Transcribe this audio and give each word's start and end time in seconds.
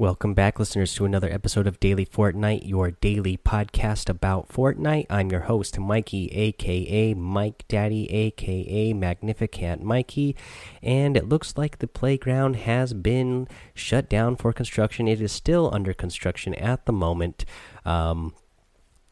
Welcome 0.00 0.32
back, 0.32 0.60
listeners, 0.60 0.94
to 0.94 1.04
another 1.06 1.28
episode 1.28 1.66
of 1.66 1.80
Daily 1.80 2.06
Fortnite, 2.06 2.68
your 2.68 2.92
daily 2.92 3.36
podcast 3.36 4.08
about 4.08 4.48
Fortnite. 4.48 5.06
I'm 5.10 5.32
your 5.32 5.40
host, 5.40 5.76
Mikey, 5.76 6.30
aka 6.30 7.14
Mike 7.14 7.64
Daddy, 7.66 8.08
aka 8.08 8.92
Magnificent 8.92 9.82
Mikey, 9.82 10.36
and 10.84 11.16
it 11.16 11.28
looks 11.28 11.58
like 11.58 11.78
the 11.78 11.88
playground 11.88 12.54
has 12.54 12.94
been 12.94 13.48
shut 13.74 14.08
down 14.08 14.36
for 14.36 14.52
construction. 14.52 15.08
It 15.08 15.20
is 15.20 15.32
still 15.32 15.68
under 15.74 15.92
construction 15.92 16.54
at 16.54 16.86
the 16.86 16.92
moment. 16.92 17.44
Um, 17.84 18.34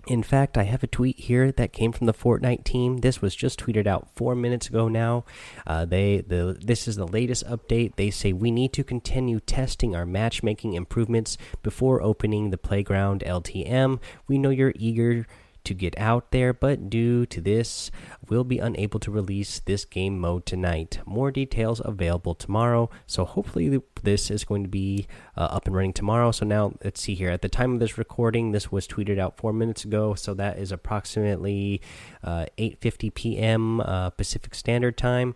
in 0.06 0.22
fact, 0.22 0.56
I 0.56 0.62
have 0.62 0.84
a 0.84 0.86
tweet 0.88 1.18
here 1.18 1.50
that 1.52 1.72
came 1.72 1.90
from 1.90 2.06
the 2.06 2.14
Fortnite 2.14 2.64
team. 2.64 2.98
This 2.98 3.20
was 3.20 3.34
just 3.34 3.58
tweeted 3.58 3.86
out 3.86 4.08
four 4.14 4.36
minutes 4.36 4.68
ago. 4.68 4.88
Now, 4.88 5.24
uh, 5.66 5.84
they 5.84 6.20
the 6.20 6.56
this 6.60 6.86
is 6.86 6.94
the 6.96 7.06
latest 7.06 7.44
update. 7.46 7.96
They 7.96 8.10
say 8.10 8.32
we 8.32 8.52
need 8.52 8.72
to 8.74 8.84
continue 8.84 9.40
testing 9.40 9.96
our 9.96 10.06
matchmaking 10.06 10.74
improvements 10.74 11.36
before 11.62 12.02
opening 12.02 12.50
the 12.50 12.58
playground 12.58 13.24
LTM. 13.26 14.00
We 14.28 14.38
know 14.38 14.50
you're 14.50 14.72
eager 14.76 15.26
to 15.66 15.74
get 15.74 15.98
out 15.98 16.30
there, 16.30 16.52
but 16.52 16.88
due 16.88 17.26
to 17.26 17.40
this, 17.40 17.90
we'll 18.28 18.44
be 18.44 18.58
unable 18.58 18.98
to 19.00 19.10
release 19.10 19.60
this 19.60 19.84
game 19.84 20.18
mode 20.18 20.46
tonight. 20.46 21.00
More 21.04 21.30
details 21.30 21.80
available 21.84 22.34
tomorrow. 22.34 22.88
So 23.06 23.24
hopefully 23.24 23.80
this 24.02 24.30
is 24.30 24.44
going 24.44 24.62
to 24.62 24.68
be 24.68 25.06
uh, 25.36 25.42
up 25.42 25.66
and 25.66 25.74
running 25.74 25.92
tomorrow. 25.92 26.30
So 26.32 26.46
now 26.46 26.72
let's 26.82 27.00
see 27.00 27.14
here. 27.14 27.30
At 27.30 27.42
the 27.42 27.48
time 27.48 27.74
of 27.74 27.80
this 27.80 27.98
recording, 27.98 28.52
this 28.52 28.72
was 28.72 28.86
tweeted 28.86 29.18
out 29.18 29.36
four 29.36 29.52
minutes 29.52 29.84
ago. 29.84 30.14
So 30.14 30.34
that 30.34 30.58
is 30.58 30.72
approximately 30.72 31.80
8:50 32.24 33.08
uh, 33.08 33.12
p.m. 33.14 33.80
Uh, 33.80 34.10
Pacific 34.10 34.54
Standard 34.54 34.96
Time 34.96 35.34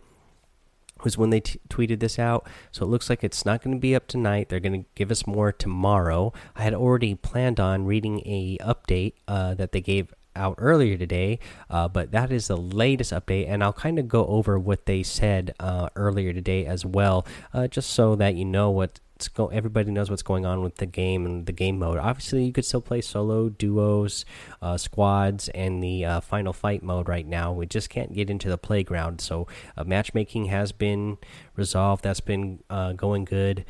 was 1.05 1.19
when 1.19 1.31
they 1.31 1.41
tweeted 1.41 2.01
this 2.01 2.19
out. 2.19 2.47
So 2.71 2.85
it 2.85 2.89
looks 2.89 3.09
like 3.11 3.25
it's 3.25 3.45
not 3.45 3.63
going 3.63 3.77
to 3.77 3.81
be 3.81 3.95
up 3.95 4.07
tonight. 4.07 4.49
They're 4.49 4.61
going 4.61 4.85
to 4.85 4.89
give 4.95 5.11
us 5.11 5.27
more 5.27 5.53
tomorrow. 5.53 6.33
I 6.55 6.63
had 6.63 6.75
already 6.75 7.15
planned 7.15 7.61
on 7.61 7.87
reading 7.87 8.21
a 8.27 8.59
update 8.59 9.15
uh, 9.27 9.55
that 9.55 9.73
they 9.73 9.81
gave 9.81 10.13
out 10.41 10.57
earlier 10.59 10.97
today, 10.97 11.39
uh, 11.69 11.87
but 11.87 12.11
that 12.13 12.33
is 12.33 12.49
the 12.49 12.57
latest 12.57 13.13
update, 13.13 13.47
and 13.49 13.63
I'll 13.63 13.73
kind 13.73 13.99
of 13.99 14.09
go 14.09 14.27
over 14.27 14.59
what 14.59 14.87
they 14.87 15.03
said 15.03 15.55
uh, 15.61 15.91
earlier 15.95 16.33
today 16.33 16.65
as 16.65 16.85
well, 16.85 17.27
uh, 17.53 17.69
just 17.69 17.91
so 17.91 18.17
that 18.17 18.35
you 18.35 18.45
know 18.45 18.71
what 18.71 18.99
go 19.35 19.49
everybody 19.49 19.91
knows 19.91 20.09
what's 20.09 20.23
going 20.23 20.47
on 20.47 20.63
with 20.63 20.77
the 20.77 20.87
game 20.87 21.27
and 21.27 21.45
the 21.45 21.53
game 21.53 21.79
mode. 21.79 21.99
Obviously, 21.99 22.43
you 22.43 22.53
could 22.53 22.65
still 22.65 22.81
play 22.81 23.03
solo, 23.03 23.51
duos, 23.51 24.25
uh, 24.63 24.79
squads, 24.79 25.51
and 25.51 25.83
the 25.83 26.07
uh, 26.07 26.21
final 26.21 26.55
fight 26.55 26.83
mode 26.83 27.07
right 27.07 27.27
now. 27.27 27.53
We 27.53 27.67
just 27.67 27.91
can't 27.91 28.15
get 28.15 28.31
into 28.31 28.49
the 28.49 28.57
playground. 28.57 29.21
So 29.21 29.47
matchmaking 29.85 30.47
has 30.47 30.73
been 30.73 31.19
resolved. 31.55 32.03
That's 32.03 32.21
been 32.21 32.61
going 32.97 33.27
good 33.27 33.67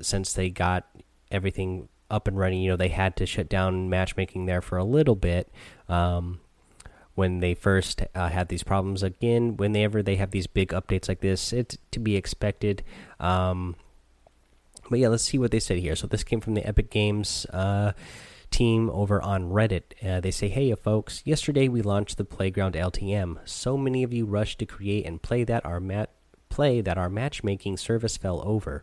since 0.00 0.32
they 0.32 0.50
got 0.50 0.84
everything 1.30 1.88
up 2.10 2.28
and 2.28 2.38
running. 2.38 2.62
You 2.62 2.70
know, 2.70 2.76
they 2.76 2.88
had 2.88 3.16
to 3.16 3.26
shut 3.26 3.48
down 3.48 3.90
matchmaking 3.90 4.46
there 4.46 4.60
for 4.60 4.78
a 4.78 4.84
little 4.84 5.16
bit. 5.16 5.48
Um, 5.88 6.40
when 7.16 7.40
they 7.40 7.54
first 7.54 8.02
uh, 8.14 8.28
had 8.28 8.48
these 8.48 8.62
problems 8.62 9.02
again 9.02 9.56
whenever 9.56 10.02
they 10.02 10.16
have 10.16 10.30
these 10.30 10.46
big 10.46 10.68
updates 10.68 11.08
like 11.08 11.20
this 11.20 11.52
it's 11.52 11.76
to 11.90 11.98
be 11.98 12.14
expected 12.14 12.84
um, 13.18 13.74
but 14.88 14.98
yeah 14.98 15.08
let's 15.08 15.24
see 15.24 15.38
what 15.38 15.50
they 15.50 15.58
said 15.58 15.78
here 15.78 15.96
so 15.96 16.06
this 16.06 16.22
came 16.22 16.40
from 16.40 16.54
the 16.54 16.64
epic 16.64 16.90
games 16.90 17.46
uh, 17.46 17.92
team 18.50 18.88
over 18.90 19.20
on 19.22 19.50
reddit 19.50 19.82
uh, 20.06 20.20
they 20.20 20.30
say 20.30 20.48
hey 20.48 20.72
folks 20.74 21.22
yesterday 21.24 21.68
we 21.68 21.82
launched 21.82 22.18
the 22.18 22.24
playground 22.24 22.74
ltm 22.74 23.38
so 23.44 23.76
many 23.76 24.02
of 24.02 24.12
you 24.12 24.24
rushed 24.24 24.58
to 24.58 24.66
create 24.66 25.04
and 25.04 25.22
play 25.22 25.42
that 25.42 25.64
our 25.64 25.80
mat 25.80 26.10
play 26.56 26.80
that 26.80 26.98
our 26.98 27.10
matchmaking 27.10 27.76
service 27.76 28.16
fell 28.16 28.42
over 28.46 28.82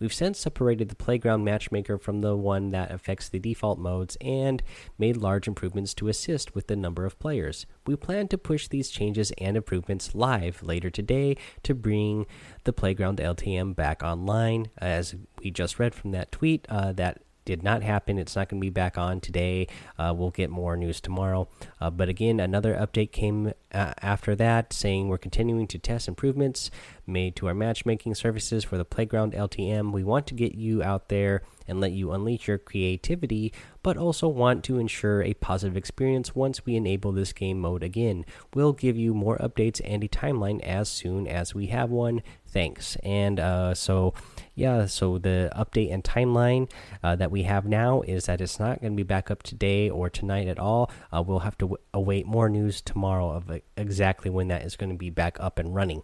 We've 0.00 0.14
since 0.14 0.38
separated 0.38 0.88
the 0.88 0.96
playground 0.96 1.44
matchmaker 1.44 1.98
from 1.98 2.22
the 2.22 2.34
one 2.34 2.70
that 2.70 2.90
affects 2.90 3.28
the 3.28 3.38
default 3.38 3.78
modes 3.78 4.16
and 4.22 4.62
made 4.98 5.18
large 5.18 5.46
improvements 5.46 5.92
to 5.94 6.08
assist 6.08 6.54
with 6.54 6.68
the 6.68 6.76
number 6.76 7.04
of 7.04 7.18
players. 7.18 7.66
We 7.86 7.96
plan 7.96 8.28
to 8.28 8.38
push 8.38 8.66
these 8.66 8.88
changes 8.88 9.30
and 9.36 9.58
improvements 9.58 10.14
live 10.14 10.62
later 10.62 10.88
today 10.88 11.36
to 11.64 11.74
bring 11.74 12.24
the 12.64 12.72
playground 12.72 13.18
LTM 13.18 13.76
back 13.76 14.02
online. 14.02 14.70
As 14.78 15.14
we 15.42 15.50
just 15.50 15.78
read 15.78 15.94
from 15.94 16.12
that 16.12 16.32
tweet, 16.32 16.66
uh, 16.70 16.92
that 16.92 17.20
did 17.50 17.64
not 17.64 17.82
happen. 17.82 18.16
It's 18.16 18.36
not 18.36 18.48
going 18.48 18.60
to 18.60 18.64
be 18.64 18.70
back 18.70 18.96
on 18.96 19.18
today. 19.18 19.66
Uh, 19.98 20.14
we'll 20.16 20.30
get 20.30 20.50
more 20.50 20.76
news 20.76 21.00
tomorrow. 21.00 21.48
Uh, 21.80 21.90
but 21.90 22.08
again, 22.08 22.38
another 22.38 22.76
update 22.76 23.10
came 23.10 23.52
uh, 23.72 23.92
after 24.00 24.36
that 24.36 24.72
saying 24.72 25.08
we're 25.08 25.18
continuing 25.18 25.66
to 25.66 25.76
test 25.76 26.06
improvements 26.06 26.70
made 27.08 27.34
to 27.34 27.48
our 27.48 27.54
matchmaking 27.54 28.14
services 28.14 28.62
for 28.62 28.78
the 28.78 28.84
Playground 28.84 29.32
LTM. 29.32 29.90
We 29.90 30.04
want 30.04 30.28
to 30.28 30.34
get 30.34 30.54
you 30.54 30.80
out 30.80 31.08
there 31.08 31.42
and 31.66 31.80
let 31.80 31.90
you 31.90 32.12
unleash 32.12 32.46
your 32.46 32.58
creativity, 32.58 33.52
but 33.82 33.96
also 33.96 34.28
want 34.28 34.62
to 34.64 34.78
ensure 34.78 35.20
a 35.22 35.34
positive 35.34 35.76
experience 35.76 36.36
once 36.36 36.64
we 36.64 36.76
enable 36.76 37.10
this 37.10 37.32
game 37.32 37.58
mode 37.58 37.82
again. 37.82 38.24
We'll 38.54 38.74
give 38.74 38.96
you 38.96 39.12
more 39.12 39.38
updates 39.38 39.80
and 39.84 40.04
a 40.04 40.08
timeline 40.08 40.60
as 40.62 40.88
soon 40.88 41.26
as 41.26 41.52
we 41.52 41.66
have 41.66 41.90
one. 41.90 42.22
Thanks. 42.46 42.96
And 43.02 43.40
uh, 43.40 43.74
so, 43.74 44.14
yeah, 44.60 44.84
so 44.84 45.16
the 45.16 45.50
update 45.56 45.92
and 45.92 46.04
timeline 46.04 46.70
uh, 47.02 47.16
that 47.16 47.30
we 47.30 47.44
have 47.44 47.64
now 47.64 48.02
is 48.02 48.26
that 48.26 48.42
it's 48.42 48.60
not 48.60 48.80
going 48.80 48.92
to 48.92 48.96
be 48.96 49.02
back 49.02 49.30
up 49.30 49.42
today 49.42 49.88
or 49.88 50.10
tonight 50.10 50.48
at 50.48 50.58
all. 50.58 50.90
Uh, 51.10 51.22
we'll 51.22 51.40
have 51.40 51.56
to 51.58 51.78
await 51.94 52.26
more 52.26 52.50
news 52.50 52.82
tomorrow 52.82 53.30
of 53.30 53.50
exactly 53.78 54.30
when 54.30 54.48
that 54.48 54.62
is 54.62 54.76
going 54.76 54.90
to 54.90 54.96
be 54.96 55.08
back 55.08 55.38
up 55.40 55.58
and 55.58 55.74
running. 55.74 56.02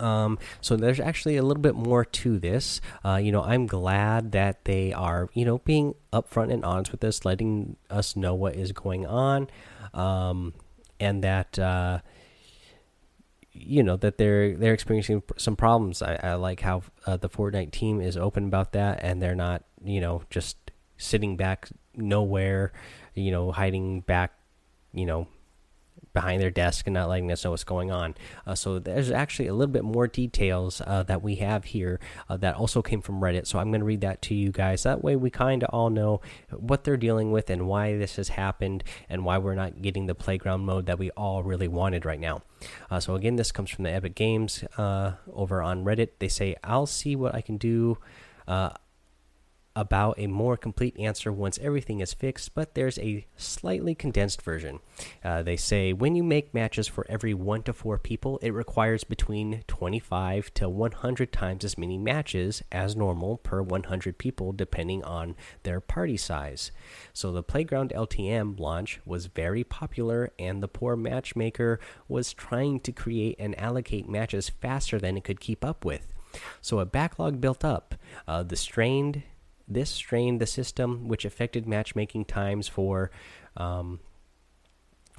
Um, 0.00 0.38
so 0.60 0.76
there's 0.76 0.98
actually 0.98 1.36
a 1.36 1.42
little 1.44 1.62
bit 1.62 1.76
more 1.76 2.04
to 2.04 2.38
this. 2.40 2.80
Uh, 3.04 3.20
you 3.22 3.30
know, 3.30 3.42
I'm 3.44 3.66
glad 3.66 4.32
that 4.32 4.64
they 4.64 4.92
are, 4.92 5.28
you 5.32 5.44
know, 5.44 5.58
being 5.58 5.94
upfront 6.12 6.52
and 6.52 6.64
honest 6.64 6.90
with 6.90 7.04
us, 7.04 7.24
letting 7.24 7.76
us 7.90 8.16
know 8.16 8.34
what 8.34 8.56
is 8.56 8.72
going 8.72 9.06
on, 9.06 9.48
um, 9.94 10.54
and 10.98 11.22
that 11.22 11.58
uh, 11.58 12.00
you 13.52 13.82
know 13.82 13.96
that 13.96 14.18
they're 14.18 14.56
they're 14.56 14.74
experiencing 14.74 15.22
some 15.36 15.56
problems. 15.56 16.02
I, 16.02 16.18
I 16.22 16.34
like 16.34 16.60
how 16.60 16.82
uh, 17.06 17.16
the 17.16 17.28
Fortnite 17.28 17.72
team 17.72 18.00
is 18.00 18.16
open 18.16 18.46
about 18.46 18.72
that, 18.72 19.00
and 19.02 19.20
they're 19.20 19.34
not, 19.34 19.64
you 19.84 20.00
know, 20.00 20.22
just 20.30 20.56
sitting 20.96 21.36
back 21.36 21.68
nowhere, 21.94 22.72
you 23.14 23.30
know, 23.30 23.52
hiding 23.52 24.00
back, 24.02 24.34
you 24.92 25.06
know, 25.06 25.26
behind 26.12 26.42
their 26.42 26.50
desk 26.50 26.86
and 26.86 26.94
not 26.94 27.08
letting 27.08 27.30
us 27.30 27.44
know 27.44 27.50
what's 27.50 27.64
going 27.64 27.90
on. 27.90 28.14
Uh, 28.46 28.54
so 28.54 28.78
there's 28.78 29.10
actually 29.10 29.46
a 29.46 29.54
little 29.54 29.72
bit 29.72 29.84
more 29.84 30.06
details 30.06 30.82
uh, 30.86 31.02
that 31.04 31.22
we 31.22 31.36
have 31.36 31.64
here 31.64 32.00
uh, 32.28 32.36
that 32.36 32.54
also 32.54 32.82
came 32.82 33.00
from 33.00 33.20
Reddit. 33.20 33.46
So 33.46 33.58
I'm 33.58 33.70
going 33.70 33.80
to 33.80 33.86
read 33.86 34.00
that 34.00 34.22
to 34.22 34.34
you 34.34 34.50
guys. 34.50 34.82
That 34.82 35.04
way 35.04 35.16
we 35.16 35.30
kind 35.30 35.62
of 35.62 35.70
all 35.72 35.90
know 35.90 36.20
what 36.50 36.84
they're 36.84 36.96
dealing 36.96 37.30
with 37.30 37.50
and 37.50 37.66
why 37.66 37.96
this 37.96 38.16
has 38.16 38.30
happened 38.30 38.84
and 39.08 39.24
why 39.24 39.38
we're 39.38 39.54
not 39.54 39.82
getting 39.82 40.06
the 40.06 40.14
playground 40.14 40.62
mode 40.62 40.86
that 40.86 40.98
we 40.98 41.10
all 41.12 41.42
really 41.42 41.68
wanted 41.68 42.04
right 42.04 42.20
now. 42.20 42.42
Uh, 42.90 43.00
so 43.00 43.14
again, 43.14 43.36
this 43.36 43.52
comes 43.52 43.70
from 43.70 43.84
the 43.84 43.92
Epic 43.92 44.14
Games 44.14 44.64
uh, 44.76 45.12
over 45.32 45.62
on 45.62 45.84
Reddit. 45.84 46.10
They 46.18 46.28
say, 46.28 46.56
"I'll 46.62 46.86
see 46.86 47.16
what 47.16 47.34
I 47.34 47.40
can 47.40 47.56
do." 47.56 47.98
About 49.76 50.18
a 50.18 50.26
more 50.26 50.56
complete 50.56 50.98
answer 50.98 51.32
once 51.32 51.56
everything 51.62 52.00
is 52.00 52.12
fixed, 52.12 52.54
but 52.54 52.74
there's 52.74 52.98
a 52.98 53.24
slightly 53.36 53.94
condensed 53.94 54.42
version. 54.42 54.80
Uh, 55.22 55.44
they 55.44 55.56
say 55.56 55.92
when 55.92 56.16
you 56.16 56.24
make 56.24 56.52
matches 56.52 56.88
for 56.88 57.06
every 57.08 57.34
1 57.34 57.62
to 57.62 57.72
4 57.72 57.96
people, 57.98 58.38
it 58.42 58.52
requires 58.52 59.04
between 59.04 59.62
25 59.68 60.52
to 60.54 60.68
100 60.68 61.32
times 61.32 61.64
as 61.64 61.78
many 61.78 61.98
matches 61.98 62.64
as 62.72 62.96
normal 62.96 63.36
per 63.36 63.62
100 63.62 64.18
people, 64.18 64.52
depending 64.52 65.04
on 65.04 65.36
their 65.62 65.80
party 65.80 66.16
size. 66.16 66.72
So 67.12 67.30
the 67.30 67.44
Playground 67.44 67.92
LTM 67.94 68.58
launch 68.58 69.00
was 69.04 69.26
very 69.26 69.62
popular, 69.62 70.32
and 70.36 70.60
the 70.60 70.68
poor 70.68 70.96
matchmaker 70.96 71.78
was 72.08 72.32
trying 72.32 72.80
to 72.80 72.90
create 72.90 73.36
and 73.38 73.56
allocate 73.56 74.08
matches 74.08 74.48
faster 74.48 74.98
than 74.98 75.16
it 75.16 75.22
could 75.22 75.38
keep 75.38 75.64
up 75.64 75.84
with. 75.84 76.08
So 76.60 76.80
a 76.80 76.86
backlog 76.86 77.40
built 77.40 77.64
up. 77.64 77.94
Uh, 78.26 78.42
the 78.42 78.56
strained 78.56 79.22
this 79.70 79.90
strained 79.90 80.40
the 80.40 80.46
system, 80.46 81.08
which 81.08 81.24
affected 81.24 81.66
matchmaking 81.66 82.24
times 82.26 82.68
for 82.68 83.10
um, 83.56 84.00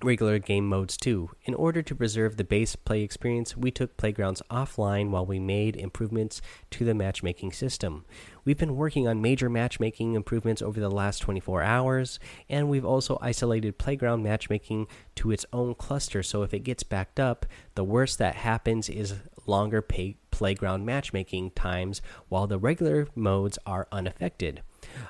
regular 0.04 0.40
game 0.40 0.68
modes 0.68 0.98
too. 0.98 1.32
In 1.44 1.54
order 1.54 1.82
to 1.82 1.96
preserve 1.96 2.38
the 2.38 2.44
base 2.44 2.76
play 2.76 3.02
experience, 3.02 3.56
we 3.56 3.72
took 3.72 3.98
Playgrounds 3.98 4.42
offline 4.50 5.10
while 5.10 5.26
we 5.26 5.40
made 5.40 5.76
improvements 5.76 6.42
to 6.72 6.86
the 6.86 6.94
matchmaking 6.94 7.52
system. 7.52 8.06
We've 8.44 8.58
been 8.58 8.76
working 8.76 9.08
on 9.08 9.22
major 9.22 9.50
matchmaking 9.50 10.16
improvements 10.16 10.62
over 10.62 10.80
the 10.80 10.90
last 10.90 11.20
24 11.20 11.64
hours, 11.64 12.20
and 12.50 12.70
we've 12.70 12.86
also 12.86 13.18
isolated 13.22 13.78
Playground 13.78 14.24
matchmaking 14.24 14.88
to 15.16 15.32
its 15.32 15.46
own 15.54 15.76
cluster, 15.76 16.24
so 16.24 16.44
if 16.44 16.54
it 16.54 16.60
gets 16.60 16.84
backed 16.84 17.20
up, 17.20 17.46
the 17.76 17.84
worst 17.84 18.18
that 18.18 18.36
happens 18.36 18.90
is 18.90 19.16
longer 19.46 19.82
pay 19.82 20.18
playground 20.42 20.84
matchmaking 20.84 21.52
times 21.52 22.02
while 22.28 22.48
the 22.48 22.58
regular 22.58 23.08
modes 23.14 23.60
are 23.64 23.88
unaffected. 23.92 24.64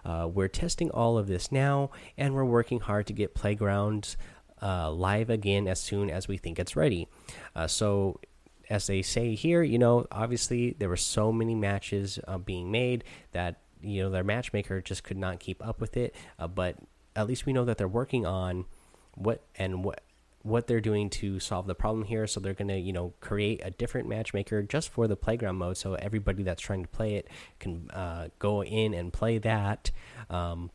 Uh, 0.03 0.27
we're 0.29 0.49
testing 0.49 0.91
all 0.91 1.17
of 1.17 1.27
this 1.27 1.53
now, 1.53 1.89
and 2.17 2.33
we're 2.33 2.43
working 2.43 2.81
hard 2.81 3.07
to 3.07 3.13
get 3.13 3.33
playgrounds 3.33 4.17
uh, 4.61 4.91
live 4.91 5.29
again 5.29 5.69
as 5.69 5.79
soon 5.79 6.09
as 6.09 6.27
we 6.27 6.35
think 6.35 6.59
it's 6.59 6.75
ready. 6.75 7.07
Uh, 7.55 7.65
so, 7.65 8.19
as 8.69 8.87
they 8.87 9.01
say 9.01 9.33
here, 9.33 9.63
you 9.63 9.79
know, 9.79 10.05
obviously 10.11 10.75
there 10.77 10.89
were 10.89 10.97
so 10.97 11.31
many 11.31 11.55
matches 11.55 12.19
uh, 12.27 12.37
being 12.37 12.69
made 12.69 13.05
that 13.31 13.61
you 13.81 14.03
know 14.03 14.09
their 14.09 14.25
matchmaker 14.25 14.81
just 14.81 15.05
could 15.05 15.17
not 15.17 15.39
keep 15.39 15.65
up 15.65 15.79
with 15.79 15.95
it. 15.95 16.13
Uh, 16.39 16.47
but 16.49 16.75
at 17.15 17.25
least 17.25 17.45
we 17.45 17.53
know 17.53 17.63
that 17.63 17.77
they're 17.77 17.87
working 17.87 18.25
on 18.25 18.65
what 19.15 19.45
and 19.55 19.85
what 19.85 20.03
what 20.43 20.67
they're 20.67 20.81
doing 20.81 21.09
to 21.09 21.39
solve 21.39 21.67
the 21.67 21.75
problem 21.75 22.05
here. 22.05 22.27
So 22.27 22.39
they're 22.39 22.53
going 22.53 22.69
to, 22.69 22.79
you 22.79 22.93
know, 22.93 23.13
create 23.19 23.61
a 23.63 23.71
different 23.71 24.07
matchmaker 24.07 24.63
just 24.63 24.89
for 24.89 25.07
the 25.07 25.15
playground 25.15 25.57
mode, 25.57 25.77
so 25.77 25.95
everybody 25.95 26.43
that's 26.43 26.61
trying 26.61 26.83
to 26.83 26.89
play 26.89 27.15
it 27.15 27.27
can 27.59 27.89
uh, 27.91 28.29
go 28.39 28.63
in 28.63 28.93
and 28.93 29.13
play 29.13 29.38
that. 29.39 29.91
Um, 30.29 30.71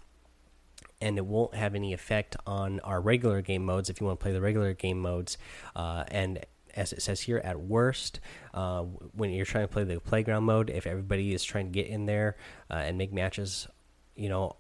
and 1.00 1.18
it 1.18 1.26
won't 1.26 1.54
have 1.54 1.74
any 1.74 1.92
effect 1.92 2.36
on 2.46 2.80
our 2.80 3.00
regular 3.00 3.42
game 3.42 3.64
modes 3.64 3.90
if 3.90 4.00
you 4.00 4.06
want 4.06 4.18
to 4.18 4.22
play 4.22 4.32
the 4.32 4.40
regular 4.40 4.72
game 4.72 5.00
modes. 5.00 5.36
Uh, 5.74 6.04
and 6.08 6.44
as 6.74 6.92
it 6.92 7.02
says 7.02 7.22
here, 7.22 7.38
at 7.38 7.60
worst, 7.60 8.20
uh, 8.54 8.82
when 8.82 9.30
you're 9.30 9.46
trying 9.46 9.64
to 9.64 9.72
play 9.72 9.84
the 9.84 9.98
playground 10.00 10.44
mode, 10.44 10.70
if 10.70 10.86
everybody 10.86 11.34
is 11.34 11.42
trying 11.42 11.66
to 11.66 11.72
get 11.72 11.86
in 11.86 12.06
there 12.06 12.36
uh, 12.70 12.74
and 12.74 12.98
make 12.98 13.12
matches, 13.12 13.66
you 14.14 14.28
know, 14.28 14.56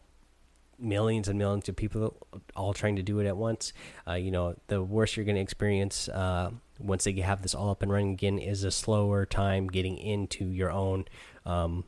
millions 0.78 1.28
and 1.28 1.38
millions 1.38 1.68
of 1.68 1.76
people 1.76 2.16
all 2.54 2.72
trying 2.72 2.96
to 2.96 3.02
do 3.02 3.18
it 3.18 3.26
at 3.26 3.36
once, 3.36 3.72
uh, 4.06 4.14
you 4.14 4.30
know, 4.30 4.54
the 4.68 4.82
worst 4.82 5.16
you're 5.16 5.24
going 5.24 5.36
to 5.36 5.42
experience 5.42 6.08
uh, 6.08 6.50
once 6.78 7.04
they 7.04 7.12
have 7.12 7.42
this 7.42 7.54
all 7.54 7.70
up 7.70 7.82
and 7.82 7.90
running 7.90 8.12
again 8.12 8.38
is 8.38 8.64
a 8.64 8.70
slower 8.70 9.24
time 9.24 9.66
getting 9.68 9.96
into 9.96 10.46
your 10.46 10.70
own 10.70 11.04
um, 11.44 11.84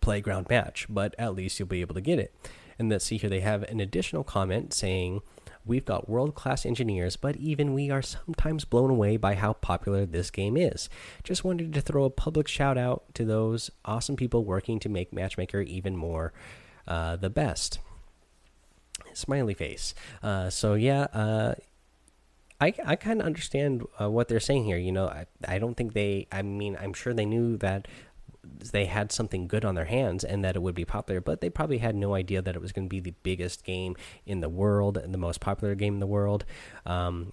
playground 0.00 0.48
match. 0.48 0.86
But 0.88 1.14
at 1.18 1.34
least 1.34 1.58
you'll 1.58 1.68
be 1.68 1.80
able 1.80 1.94
to 1.94 2.00
get 2.00 2.18
it. 2.18 2.34
And 2.78 2.88
let's 2.88 3.04
see 3.04 3.18
here, 3.18 3.30
they 3.30 3.40
have 3.40 3.62
an 3.64 3.80
additional 3.80 4.24
comment 4.24 4.72
saying, 4.72 5.20
We've 5.66 5.84
got 5.84 6.08
world 6.08 6.34
class 6.34 6.64
engineers, 6.64 7.16
but 7.16 7.36
even 7.36 7.74
we 7.74 7.90
are 7.90 8.00
sometimes 8.00 8.64
blown 8.64 8.88
away 8.88 9.18
by 9.18 9.34
how 9.34 9.52
popular 9.52 10.06
this 10.06 10.30
game 10.30 10.56
is. 10.56 10.88
Just 11.22 11.44
wanted 11.44 11.74
to 11.74 11.82
throw 11.82 12.04
a 12.04 12.10
public 12.10 12.48
shout 12.48 12.78
out 12.78 13.14
to 13.14 13.26
those 13.26 13.70
awesome 13.84 14.16
people 14.16 14.44
working 14.44 14.78
to 14.80 14.88
make 14.88 15.12
Matchmaker 15.12 15.60
even 15.60 15.96
more 15.96 16.32
uh, 16.88 17.16
the 17.16 17.28
best. 17.28 17.78
Smiley 19.20 19.54
face. 19.54 19.94
Uh, 20.22 20.50
so, 20.50 20.74
yeah, 20.74 21.02
uh, 21.12 21.54
I, 22.60 22.74
I 22.84 22.96
kind 22.96 23.20
of 23.20 23.26
understand 23.26 23.86
uh, 24.00 24.10
what 24.10 24.28
they're 24.28 24.40
saying 24.40 24.64
here. 24.64 24.76
You 24.76 24.92
know, 24.92 25.06
I, 25.06 25.26
I 25.46 25.58
don't 25.58 25.76
think 25.76 25.92
they, 25.92 26.26
I 26.30 26.42
mean, 26.42 26.76
I'm 26.80 26.92
sure 26.92 27.14
they 27.14 27.24
knew 27.24 27.56
that 27.58 27.88
they 28.72 28.86
had 28.86 29.12
something 29.12 29.46
good 29.46 29.64
on 29.64 29.74
their 29.74 29.84
hands 29.86 30.24
and 30.24 30.44
that 30.44 30.56
it 30.56 30.62
would 30.62 30.74
be 30.74 30.84
popular, 30.84 31.20
but 31.20 31.40
they 31.40 31.50
probably 31.50 31.78
had 31.78 31.94
no 31.94 32.14
idea 32.14 32.42
that 32.42 32.56
it 32.56 32.60
was 32.60 32.72
going 32.72 32.86
to 32.86 32.90
be 32.90 33.00
the 33.00 33.14
biggest 33.22 33.64
game 33.64 33.96
in 34.26 34.40
the 34.40 34.48
world 34.48 34.96
and 34.96 35.14
the 35.14 35.18
most 35.18 35.40
popular 35.40 35.74
game 35.74 35.94
in 35.94 36.00
the 36.00 36.06
world. 36.06 36.44
Um, 36.86 37.32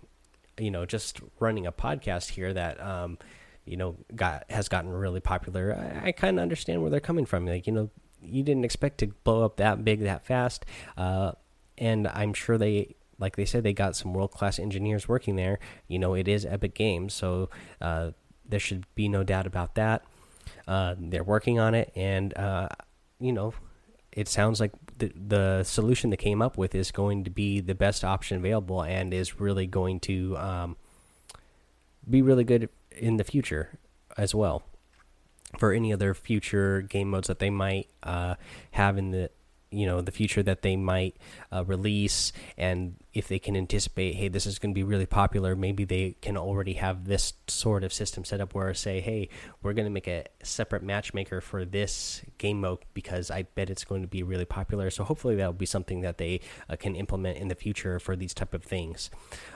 you 0.57 0.71
know, 0.71 0.85
just 0.85 1.21
running 1.39 1.67
a 1.67 1.71
podcast 1.71 2.31
here 2.31 2.53
that, 2.53 2.81
um, 2.81 3.17
you 3.65 3.77
know, 3.77 3.95
got 4.15 4.49
has 4.49 4.69
gotten 4.69 4.91
really 4.91 5.19
popular. 5.19 5.75
I, 5.75 6.07
I 6.07 6.11
kind 6.11 6.39
of 6.39 6.41
understand 6.41 6.81
where 6.81 6.89
they're 6.89 6.99
coming 6.99 7.25
from. 7.25 7.45
Like, 7.45 7.67
you 7.67 7.73
know, 7.73 7.89
you 8.21 8.43
didn't 8.43 8.65
expect 8.65 8.97
to 8.99 9.07
blow 9.07 9.43
up 9.43 9.57
that 9.57 9.83
big 9.85 10.01
that 10.01 10.25
fast, 10.25 10.65
uh, 10.97 11.33
and 11.77 12.07
I'm 12.07 12.33
sure 12.33 12.57
they 12.57 12.95
like 13.19 13.35
they 13.35 13.45
said 13.45 13.63
they 13.63 13.73
got 13.73 13.95
some 13.95 14.13
world 14.13 14.31
class 14.31 14.59
engineers 14.59 15.07
working 15.07 15.35
there. 15.35 15.59
You 15.87 15.99
know, 15.99 16.13
it 16.13 16.27
is 16.27 16.45
Epic 16.45 16.73
Games, 16.75 17.13
so 17.13 17.49
uh, 17.81 18.11
there 18.47 18.59
should 18.59 18.85
be 18.95 19.07
no 19.07 19.23
doubt 19.23 19.47
about 19.47 19.75
that. 19.75 20.03
Uh, 20.67 20.95
they're 20.97 21.23
working 21.23 21.59
on 21.59 21.73
it, 21.73 21.91
and 21.95 22.35
uh, 22.37 22.69
you 23.19 23.31
know, 23.31 23.53
it 24.11 24.27
sounds 24.27 24.59
like 24.59 24.71
the 24.97 25.11
the 25.15 25.63
solution 25.63 26.09
they 26.09 26.17
came 26.17 26.41
up 26.41 26.57
with 26.57 26.75
is 26.75 26.91
going 26.91 27.23
to 27.23 27.29
be 27.29 27.59
the 27.59 27.75
best 27.75 28.03
option 28.03 28.37
available, 28.37 28.83
and 28.83 29.13
is 29.13 29.39
really 29.39 29.67
going 29.67 29.99
to 30.01 30.37
um, 30.37 30.77
be 32.09 32.21
really 32.21 32.43
good 32.43 32.69
in 32.91 33.17
the 33.17 33.23
future 33.23 33.79
as 34.17 34.33
well 34.33 34.63
for 35.57 35.71
any 35.71 35.93
other 35.93 36.13
future 36.13 36.81
game 36.81 37.09
modes 37.09 37.27
that 37.27 37.39
they 37.39 37.49
might 37.49 37.87
uh, 38.03 38.35
have 38.71 38.97
in 38.97 39.11
the 39.11 39.29
you 39.71 39.85
know 39.85 40.01
the 40.01 40.11
future 40.11 40.43
that 40.43 40.61
they 40.61 40.75
might 40.75 41.17
uh, 41.51 41.63
release 41.65 42.31
and 42.57 42.95
if 43.17 43.27
they 43.27 43.39
can 43.39 43.55
anticipate 43.55 44.15
hey 44.15 44.27
this 44.27 44.45
is 44.45 44.59
going 44.59 44.73
to 44.73 44.75
be 44.75 44.83
really 44.83 45.05
popular 45.05 45.55
maybe 45.55 45.83
they 45.83 46.15
can 46.21 46.37
already 46.37 46.73
have 46.73 47.05
this 47.05 47.33
sort 47.47 47.83
of 47.83 47.91
system 47.91 48.23
set 48.23 48.39
up 48.39 48.53
where 48.53 48.73
say 48.73 48.99
hey 48.99 49.27
we're 49.61 49.73
going 49.73 49.85
to 49.85 49.91
make 49.91 50.07
a 50.07 50.25
separate 50.43 50.83
matchmaker 50.83 51.41
for 51.41 51.65
this 51.65 52.21
game 52.37 52.61
mode 52.61 52.79
because 52.93 53.31
i 53.31 53.43
bet 53.55 53.69
it's 53.69 53.83
going 53.83 54.01
to 54.01 54.07
be 54.07 54.23
really 54.23 54.45
popular. 54.45 54.89
So 54.89 55.03
hopefully 55.03 55.35
that 55.35 55.45
will 55.45 55.53
be 55.53 55.65
something 55.65 56.01
that 56.01 56.17
they 56.17 56.41
uh, 56.69 56.75
can 56.75 56.95
implement 56.95 57.37
in 57.37 57.47
the 57.47 57.55
future 57.55 57.99
for 57.99 58.15
these 58.15 58.33
type 58.33 58.53
of 58.53 58.63
things. 58.63 59.09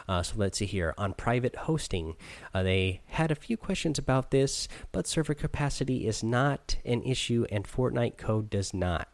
Uh, 0.07 0.23
so 0.23 0.33
let's 0.37 0.57
see 0.57 0.65
here. 0.65 0.93
On 0.97 1.13
private 1.13 1.55
hosting 1.55 2.15
uh, 2.53 2.63
they 2.63 3.01
had 3.07 3.31
a 3.31 3.35
few 3.35 3.57
questions 3.57 3.97
about 3.99 4.31
this 4.31 4.67
but 4.91 5.07
server 5.07 5.33
capacity 5.33 6.07
is 6.07 6.23
not 6.23 6.77
an 6.85 7.03
issue 7.03 7.45
and 7.51 7.65
fortnite 7.65 8.17
code 8.17 8.49
does 8.49 8.73
not 8.73 9.07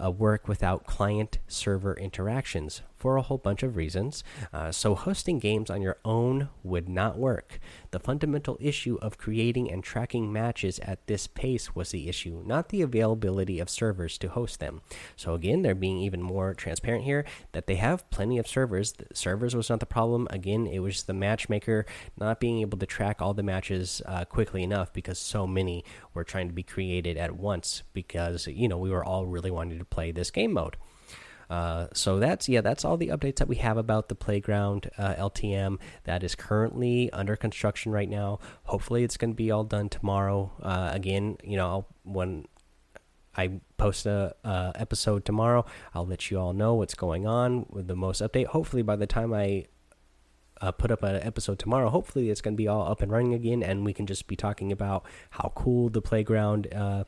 uh, 0.00 0.10
work 0.10 0.46
without 0.46 0.86
client 0.86 1.38
server 1.48 1.94
interactions 1.94 2.82
for 2.98 3.16
a 3.16 3.22
whole 3.22 3.38
bunch 3.38 3.62
of 3.62 3.76
reasons. 3.76 4.24
Uh, 4.52 4.72
so, 4.72 4.94
hosting 4.94 5.38
games 5.38 5.70
on 5.70 5.80
your 5.80 5.98
own 6.04 6.48
would 6.62 6.88
not 6.88 7.16
work. 7.16 7.60
The 7.90 8.00
fundamental 8.00 8.58
issue 8.60 8.98
of 9.00 9.18
creating 9.18 9.70
and 9.70 9.82
tracking 9.82 10.32
matches 10.32 10.78
at 10.80 11.06
this 11.06 11.26
pace 11.26 11.74
was 11.74 11.90
the 11.90 12.08
issue, 12.08 12.42
not 12.44 12.68
the 12.68 12.82
availability 12.82 13.60
of 13.60 13.70
servers 13.70 14.18
to 14.18 14.28
host 14.28 14.60
them. 14.60 14.82
So, 15.16 15.34
again, 15.34 15.62
they're 15.62 15.74
being 15.74 15.98
even 15.98 16.20
more 16.22 16.54
transparent 16.54 17.04
here 17.04 17.24
that 17.52 17.66
they 17.66 17.76
have 17.76 18.08
plenty 18.10 18.38
of 18.38 18.48
servers. 18.48 18.92
The 18.92 19.06
servers 19.14 19.54
was 19.54 19.70
not 19.70 19.80
the 19.80 19.86
problem. 19.86 20.26
Again, 20.30 20.66
it 20.66 20.80
was 20.80 21.04
the 21.04 21.14
matchmaker 21.14 21.86
not 22.18 22.40
being 22.40 22.60
able 22.60 22.78
to 22.78 22.86
track 22.86 23.22
all 23.22 23.34
the 23.34 23.42
matches 23.42 24.02
uh, 24.06 24.24
quickly 24.24 24.62
enough 24.62 24.92
because 24.92 25.18
so 25.18 25.46
many 25.46 25.84
were 26.14 26.24
trying 26.24 26.48
to 26.48 26.54
be 26.54 26.62
created 26.62 27.16
at 27.16 27.36
once 27.36 27.82
because, 27.92 28.46
you 28.48 28.68
know, 28.68 28.78
we 28.78 28.90
were 28.90 29.04
all 29.04 29.26
really 29.26 29.50
wanting 29.50 29.78
to 29.78 29.84
play 29.84 30.10
this 30.10 30.30
game 30.30 30.52
mode. 30.52 30.76
Uh, 31.50 31.86
so 31.92 32.18
that's 32.18 32.48
yeah, 32.48 32.60
that's 32.60 32.84
all 32.84 32.96
the 32.96 33.08
updates 33.08 33.36
that 33.36 33.48
we 33.48 33.56
have 33.56 33.76
about 33.76 34.08
the 34.08 34.14
playground 34.14 34.90
uh, 34.98 35.14
LTM 35.14 35.78
that 36.04 36.22
is 36.22 36.34
currently 36.34 37.10
under 37.12 37.36
construction 37.36 37.92
right 37.92 38.08
now. 38.08 38.38
Hopefully, 38.64 39.02
it's 39.04 39.16
going 39.16 39.30
to 39.30 39.36
be 39.36 39.50
all 39.50 39.64
done 39.64 39.88
tomorrow. 39.88 40.52
Uh, 40.62 40.90
again, 40.92 41.38
you 41.42 41.56
know, 41.56 41.86
when 42.04 42.46
I 43.36 43.60
post 43.76 44.04
a 44.04 44.34
episode 44.74 45.24
tomorrow, 45.24 45.64
I'll 45.94 46.06
let 46.06 46.30
you 46.30 46.38
all 46.38 46.52
know 46.52 46.74
what's 46.74 46.94
going 46.94 47.26
on 47.26 47.66
with 47.70 47.86
the 47.86 47.96
most 47.96 48.20
update. 48.20 48.46
Hopefully, 48.46 48.82
by 48.82 48.96
the 48.96 49.06
time 49.06 49.32
I 49.32 49.66
uh, 50.60 50.72
put 50.72 50.90
up 50.90 51.02
an 51.02 51.16
episode 51.22 51.58
tomorrow. 51.58 51.88
Hopefully, 51.88 52.30
it's 52.30 52.40
going 52.40 52.54
to 52.54 52.56
be 52.56 52.68
all 52.68 52.90
up 52.90 53.02
and 53.02 53.10
running 53.10 53.34
again, 53.34 53.62
and 53.62 53.84
we 53.84 53.92
can 53.92 54.06
just 54.06 54.26
be 54.26 54.36
talking 54.36 54.72
about 54.72 55.04
how 55.30 55.52
cool 55.54 55.88
the 55.88 56.02
playground 56.02 56.72
uh, 56.72 57.04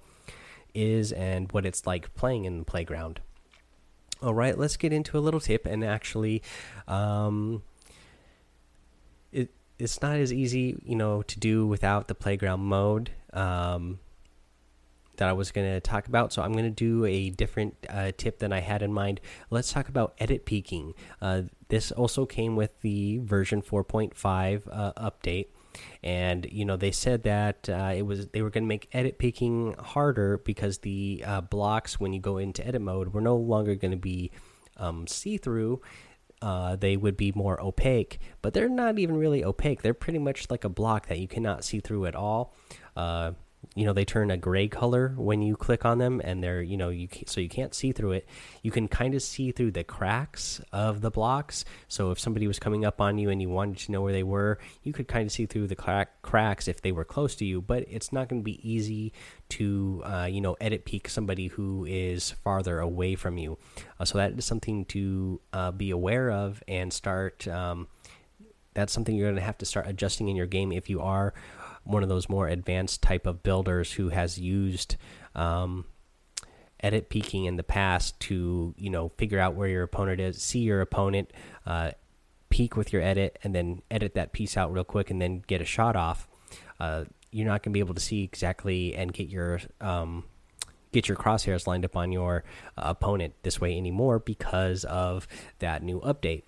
is 0.75 1.13
and 1.13 1.51
what 1.53 1.67
it's 1.67 1.87
like 1.87 2.15
playing 2.15 2.45
in 2.45 2.59
the 2.59 2.65
playground. 2.65 3.21
All 4.23 4.35
right, 4.35 4.57
let's 4.57 4.77
get 4.77 4.93
into 4.93 5.17
a 5.17 5.21
little 5.21 5.41
tip. 5.41 5.67
And 5.67 5.83
actually, 5.83 6.43
um, 6.87 7.63
it 9.33 9.51
it's 9.79 10.03
not 10.03 10.17
as 10.17 10.33
easy, 10.33 10.81
you 10.85 10.97
know, 10.97 11.23
to 11.23 11.39
do 11.39 11.67
without 11.67 12.09
the 12.09 12.15
playground 12.15 12.61
mode 12.61 13.11
um, 13.33 13.99
that 15.17 15.29
I 15.29 15.33
was 15.33 15.53
going 15.53 15.71
to 15.73 15.81
talk 15.81 16.07
about. 16.07 16.33
So 16.33 16.43
I'm 16.43 16.53
going 16.53 16.65
to 16.65 16.71
do 16.71 17.07
a 17.07 17.31
different 17.31 17.77
uh, 17.89 18.13
tip 18.17 18.41
than 18.41 18.53
I 18.53 18.61
had 18.61 18.83
in 18.83 18.93
mind. 18.93 19.21
Let's 19.49 19.73
talk 19.73 19.89
about 19.89 20.15
edit 20.19 20.45
peeking. 20.45 20.95
Uh, 21.23 21.43
this 21.69 21.91
also 21.93 22.27
came 22.27 22.57
with 22.57 22.79
the 22.83 23.19
version 23.19 23.63
4.5 23.63 24.63
uh, 24.71 24.93
update 25.11 25.47
and 26.03 26.47
you 26.51 26.65
know 26.65 26.77
they 26.77 26.91
said 26.91 27.23
that 27.23 27.69
uh, 27.69 27.93
it 27.95 28.03
was 28.03 28.29
they 28.29 28.43
were 28.43 28.51
going 28.51 28.65
to 28.65 28.69
make 28.69 28.89
edit 28.93 29.19
peeking 29.19 29.75
harder 29.79 30.39
because 30.39 30.79
the 30.79 31.23
uh, 31.27 31.41
blocks 31.41 32.01
when 32.01 32.13
you 32.13 32.21
go 32.21 32.39
into 32.39 32.67
edit 32.67 32.83
mode 32.83 33.13
were 33.13 33.21
no 33.21 33.37
longer 33.37 33.75
going 33.75 33.91
to 33.91 33.97
be 33.97 34.31
um, 34.77 35.07
see 35.07 35.37
through. 35.37 35.81
Uh, 36.43 36.75
they 36.75 36.97
would 36.97 37.19
be 37.19 37.33
more 37.33 37.61
opaque, 37.61 38.19
but 38.41 38.55
they're 38.55 38.69
not 38.69 38.99
even 38.99 39.15
really 39.15 39.45
opaque. 39.45 39.83
They're 39.83 39.93
pretty 39.93 40.19
much 40.19 40.51
like 40.51 40.65
a 40.65 40.71
block 40.71 41.09
that 41.09 41.19
you 41.19 41.29
cannot 41.29 41.65
see 41.65 41.81
through 41.81 42.07
at 42.07 42.15
all. 42.15 42.55
You 43.75 43.85
know 43.85 43.93
they 43.93 44.05
turn 44.05 44.31
a 44.31 44.37
gray 44.37 44.69
color 44.69 45.15
when 45.17 45.43
you 45.43 45.57
click 45.57 45.85
on 45.85 45.99
them 45.99 46.21
and 46.25 46.43
they're 46.43 46.61
you 46.61 46.77
know 46.77 46.89
you 46.89 47.09
so 47.27 47.41
you 47.41 47.49
can't 47.49 47.75
see 47.75 47.93
through 47.93 48.13
it. 48.13 48.29
You 48.63 48.71
can 48.71 48.89
kind 48.89 49.15
of 49.15 49.23
see 49.23 49.53
through 49.53 49.73
the 49.73 49.85
cracks 49.85 50.61
of 50.73 51.01
the 51.01 51.11
blocks. 51.11 51.65
So 51.87 52.11
if 52.11 52.19
somebody 52.19 52.47
was 52.47 52.59
coming 52.59 52.85
up 52.85 53.01
on 53.01 53.19
you 53.19 53.31
and 53.31 53.41
you 53.41 53.49
wanted 53.49 53.79
to 53.79 53.93
know 53.93 54.03
where 54.03 54.13
they 54.13 54.23
were 54.23 54.59
you 54.83 54.93
could 54.93 55.09
kind 55.09 55.27
of 55.27 55.33
see 55.33 55.47
through 55.47 55.69
the 55.69 55.77
crack, 55.77 56.23
cracks 56.23 56.69
if 56.69 56.83
they 56.83 56.93
were 56.93 57.05
close 57.05 57.35
to 57.37 57.45
you 57.45 57.61
but 57.61 57.85
it's 57.89 58.13
not 58.13 58.29
going 58.29 58.41
to 58.41 58.45
be 58.45 58.69
easy 58.69 59.13
to 59.51 60.03
uh, 60.05 60.29
you 60.31 60.41
know 60.41 60.57
edit 60.61 60.85
peek 60.85 61.09
somebody 61.09 61.49
who 61.49 61.85
is 61.85 62.33
farther 62.43 62.81
away 62.81 63.15
from 63.15 63.39
you. 63.39 63.59
Uh, 63.99 64.05
so 64.05 64.19
that 64.19 64.33
is 64.37 64.45
something 64.45 64.85
to 64.87 65.41
uh, 65.53 65.71
be 65.71 65.91
aware 65.91 66.31
of 66.31 66.63
and 66.67 66.93
start 66.93 67.47
um, 67.47 67.87
that's 68.75 68.93
something 68.93 69.17
you're 69.17 69.27
going 69.27 69.37
to 69.37 69.43
have 69.43 69.59
to 69.59 69.67
start 69.67 69.87
adjusting 69.87 70.29
in 70.29 70.37
your 70.37 70.47
game 70.47 70.73
if 70.73 70.89
you 70.89 71.01
are 71.01 71.35
one 71.85 72.03
of 72.03 72.09
those 72.09 72.29
more 72.29 72.49
advanced 72.49 73.03
type 73.03 73.27
of 73.27 73.43
builders 73.43 73.93
who 73.93 74.11
has 74.11 74.39
used 74.39 74.97
um, 75.35 75.85
edit 76.83 77.09
peeking 77.09 77.45
in 77.45 77.57
the 77.57 77.63
past 77.63 78.19
to 78.21 78.75
you 78.77 78.91
know 78.91 79.11
figure 79.17 79.39
out 79.39 79.55
where 79.55 79.69
your 79.69 79.83
opponent 79.83 80.21
is, 80.21 80.43
see 80.43 80.61
your 80.61 80.81
opponent, 80.81 81.33
uh, 81.67 81.91
peek 82.49 82.77
with 82.77 82.93
your 82.93 83.03
edit, 83.03 83.39
and 83.43 83.55
then 83.55 83.83
edit 83.91 84.15
that 84.15 84.33
piece 84.33 84.57
out 84.57 84.73
real 84.73 84.85
quick, 84.85 85.11
and 85.11 85.21
then 85.21 85.43
get 85.47 85.61
a 85.61 85.65
shot 85.65 85.97
off. 85.97 86.29
Uh, 86.79 87.05
you're 87.31 87.47
not 87.47 87.63
going 87.63 87.73
to 87.73 87.75
be 87.75 87.81
able 87.81 87.95
to 87.95 88.01
see 88.01 88.25
exactly 88.25 88.95
and 88.95 89.13
get 89.13 89.29
your 89.29 89.61
um, 89.81 90.25
get 90.93 91.09
your 91.09 91.17
crosshairs 91.17 91.67
lined 91.67 91.85
up 91.85 91.97
on 91.97 92.13
your 92.13 92.45
uh, 92.77 92.83
opponent 92.87 93.35
this 93.43 93.61
way 93.61 93.77
anymore 93.77 94.19
because 94.19 94.85
of 94.85 95.29
that 95.61 95.83
new 95.83 96.01
update. 96.01 96.43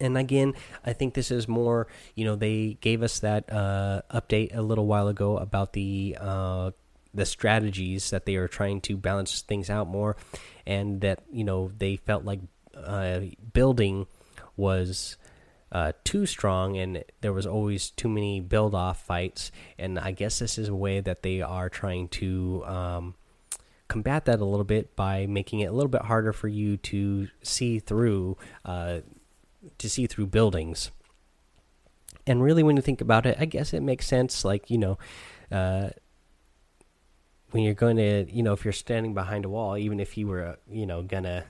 And 0.00 0.18
again, 0.18 0.54
I 0.84 0.92
think 0.92 1.14
this 1.14 1.30
is 1.30 1.46
more, 1.46 1.86
you 2.14 2.24
know, 2.24 2.36
they 2.36 2.78
gave 2.80 3.02
us 3.02 3.20
that 3.20 3.50
uh, 3.52 4.02
update 4.12 4.56
a 4.56 4.62
little 4.62 4.86
while 4.86 5.08
ago 5.08 5.36
about 5.36 5.72
the 5.72 6.16
uh, 6.20 6.70
the 7.12 7.24
strategies 7.24 8.10
that 8.10 8.26
they 8.26 8.34
are 8.34 8.48
trying 8.48 8.80
to 8.82 8.96
balance 8.96 9.42
things 9.42 9.70
out 9.70 9.86
more, 9.86 10.16
and 10.66 11.00
that 11.00 11.22
you 11.30 11.44
know 11.44 11.70
they 11.78 11.96
felt 11.96 12.24
like 12.24 12.40
uh, 12.76 13.20
building 13.52 14.06
was 14.56 15.16
uh, 15.72 15.92
too 16.04 16.24
strong 16.24 16.76
and 16.76 17.04
there 17.20 17.32
was 17.32 17.46
always 17.46 17.90
too 17.90 18.08
many 18.08 18.40
build 18.40 18.74
off 18.74 19.04
fights. 19.04 19.50
And 19.78 19.98
I 19.98 20.12
guess 20.12 20.38
this 20.38 20.56
is 20.56 20.68
a 20.68 20.74
way 20.74 21.00
that 21.00 21.22
they 21.22 21.42
are 21.42 21.68
trying 21.68 22.08
to 22.08 22.64
um, 22.64 23.14
combat 23.88 24.24
that 24.26 24.40
a 24.40 24.44
little 24.44 24.64
bit 24.64 24.94
by 24.94 25.26
making 25.26 25.60
it 25.60 25.66
a 25.66 25.72
little 25.72 25.88
bit 25.88 26.02
harder 26.02 26.32
for 26.32 26.48
you 26.48 26.76
to 26.78 27.28
see 27.42 27.80
through 27.80 28.36
uh, 28.64 29.00
to 29.78 29.88
see 29.88 30.06
through 30.06 30.26
buildings. 30.26 30.90
And 32.26 32.42
really, 32.42 32.62
when 32.62 32.76
you 32.76 32.82
think 32.82 33.00
about 33.00 33.26
it, 33.26 33.36
I 33.38 33.44
guess 33.44 33.74
it 33.74 33.82
makes 33.82 34.06
sense. 34.06 34.44
Like 34.44 34.70
you 34.70 34.78
know, 34.78 34.98
uh, 35.50 35.90
when 37.50 37.62
you're 37.62 37.74
going 37.74 37.96
to, 37.98 38.26
you 38.32 38.42
know, 38.42 38.52
if 38.52 38.64
you're 38.64 38.72
standing 38.72 39.14
behind 39.14 39.44
a 39.44 39.48
wall, 39.48 39.76
even 39.76 40.00
if 40.00 40.16
you 40.16 40.26
were, 40.26 40.58
you 40.68 40.86
know, 40.86 41.02
gonna 41.02 41.44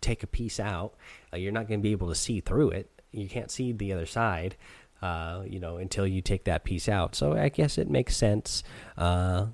take 0.00 0.22
a 0.22 0.26
piece 0.26 0.58
out, 0.58 0.94
uh, 1.32 1.36
you're 1.36 1.52
not 1.52 1.68
to 1.68 1.78
be 1.78 1.92
able 1.92 2.08
to 2.08 2.14
see 2.14 2.40
through 2.40 2.70
it. 2.70 2.90
You 3.12 3.28
can't 3.28 3.50
see 3.50 3.72
the 3.72 3.92
other 3.92 4.06
side, 4.06 4.56
uh, 5.00 5.42
you 5.46 5.60
know, 5.60 5.76
until 5.76 6.06
you 6.06 6.20
take 6.22 6.44
that 6.44 6.64
piece 6.64 6.88
out. 6.88 7.14
So 7.14 7.34
I 7.34 7.50
guess 7.50 7.78
it 7.78 7.88
makes 7.88 8.16
sense 8.16 8.64
uh, 8.98 9.46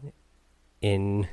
in 0.81 1.29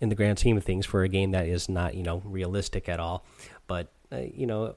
in 0.00 0.08
the 0.08 0.14
grand 0.14 0.38
scheme 0.38 0.56
of 0.56 0.64
things 0.64 0.86
for 0.86 1.02
a 1.02 1.08
game 1.08 1.32
that 1.32 1.46
is 1.46 1.68
not, 1.68 1.94
you 1.94 2.02
know, 2.02 2.22
realistic 2.24 2.88
at 2.88 3.00
all. 3.00 3.24
But 3.66 3.92
uh, 4.10 4.22
you 4.34 4.46
know, 4.46 4.76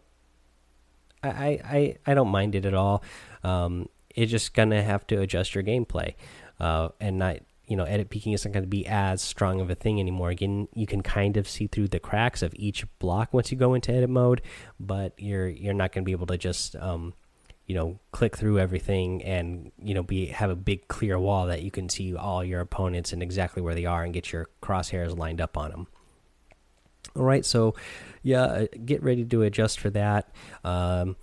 I, 1.36 1.60
I 1.64 1.98
I 2.06 2.14
don't 2.14 2.30
mind 2.30 2.56
it 2.56 2.66
at 2.66 2.74
all. 2.74 3.04
Um, 3.44 3.90
it's 4.16 4.32
just 4.32 4.54
gonna 4.54 4.82
have 4.82 5.06
to 5.08 5.22
adjust 5.22 5.56
your 5.56 5.64
gameplay, 5.64 6.16
uh, 6.60 6.90
and 7.00 7.18
not 7.20 7.38
you 7.68 7.76
know 7.76 7.84
edit 7.84 8.10
peeking 8.10 8.34
isn't 8.34 8.52
going 8.52 8.64
to 8.64 8.70
be 8.70 8.88
as 8.88 9.22
strong 9.22 9.60
of 9.60 9.70
a 9.70 9.76
thing 9.76 10.00
anymore 10.00 10.30
again 10.30 10.68
you 10.74 10.88
can 10.88 11.04
kind 11.04 11.38
of 11.38 11.48
see 11.48 11.68
through 11.68 11.88
the 11.88 12.00
cracks 12.00 12.42
of 12.42 12.54
each 12.56 12.86
block 12.98 13.34
once 13.34 13.52
you 13.52 13.58
go 13.58 13.74
into 13.74 13.92
edit 13.92 14.10
mode 14.10 14.42
but 14.80 15.14
you're 15.18 15.50
you're 15.50 15.74
not 15.74 15.92
going 15.92 16.04
to 16.04 16.06
be 16.06 16.14
able 16.14 16.26
to 16.26 16.38
just 16.38 16.76
um 16.78 17.14
you 17.66 17.76
know 17.76 18.00
click 18.12 18.36
through 18.36 18.58
everything 18.58 19.22
and 19.24 19.72
you 19.84 19.94
know 19.94 20.02
be 20.02 20.28
have 20.28 20.50
a 20.50 20.56
big 20.56 20.88
clear 20.88 21.20
wall 21.20 21.48
that 21.48 21.62
you 21.62 21.70
can 21.70 21.90
see 21.90 22.16
all 22.16 22.44
your 22.44 22.62
opponents 22.62 23.12
and 23.12 23.22
exactly 23.22 23.62
where 23.62 23.76
they 23.76 23.86
are 23.86 24.04
and 24.04 24.14
get 24.14 24.32
your 24.32 24.48
crosshairs 24.62 25.16
lined 25.16 25.42
up 25.42 25.58
on 25.58 25.70
them 25.70 25.88
all 27.16 27.24
right 27.24 27.46
so 27.46 27.74
yeah 28.24 28.44
uh, 28.44 28.66
get 28.86 29.02
ready 29.04 29.24
to 29.24 29.42
adjust 29.42 29.80
for 29.80 29.90
that 29.90 30.30
um 30.64 31.16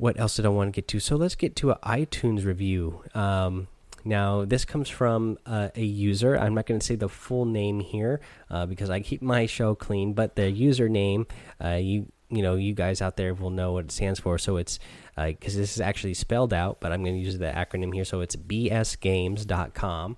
what 0.00 0.18
else 0.18 0.36
did 0.36 0.46
I 0.46 0.48
want 0.48 0.68
to 0.68 0.72
get 0.72 0.88
to? 0.88 0.98
So 0.98 1.16
let's 1.16 1.34
get 1.34 1.54
to 1.56 1.72
an 1.72 1.76
iTunes 1.84 2.46
review. 2.46 3.02
Um, 3.14 3.68
now, 4.02 4.46
this 4.46 4.64
comes 4.64 4.88
from 4.88 5.38
uh, 5.44 5.68
a 5.76 5.84
user. 5.84 6.38
I'm 6.38 6.54
not 6.54 6.64
going 6.64 6.80
to 6.80 6.86
say 6.86 6.94
the 6.94 7.08
full 7.08 7.44
name 7.44 7.80
here 7.80 8.22
uh, 8.48 8.64
because 8.64 8.88
I 8.88 9.00
keep 9.00 9.20
my 9.20 9.44
show 9.44 9.74
clean, 9.74 10.14
but 10.14 10.36
the 10.36 10.50
username, 10.50 11.28
uh, 11.62 11.74
you 11.74 12.10
you 12.32 12.42
know, 12.42 12.54
you 12.54 12.74
guys 12.74 13.02
out 13.02 13.16
there 13.16 13.34
will 13.34 13.50
know 13.50 13.72
what 13.72 13.86
it 13.86 13.92
stands 13.92 14.20
for. 14.20 14.38
So 14.38 14.56
it's 14.56 14.78
because 15.16 15.56
uh, 15.56 15.58
this 15.58 15.74
is 15.74 15.80
actually 15.80 16.14
spelled 16.14 16.54
out, 16.54 16.80
but 16.80 16.92
I'm 16.92 17.02
going 17.02 17.16
to 17.16 17.20
use 17.20 17.36
the 17.38 17.50
acronym 17.50 17.92
here. 17.92 18.04
So 18.04 18.20
it's 18.20 18.36
bsgames.com. 18.36 20.16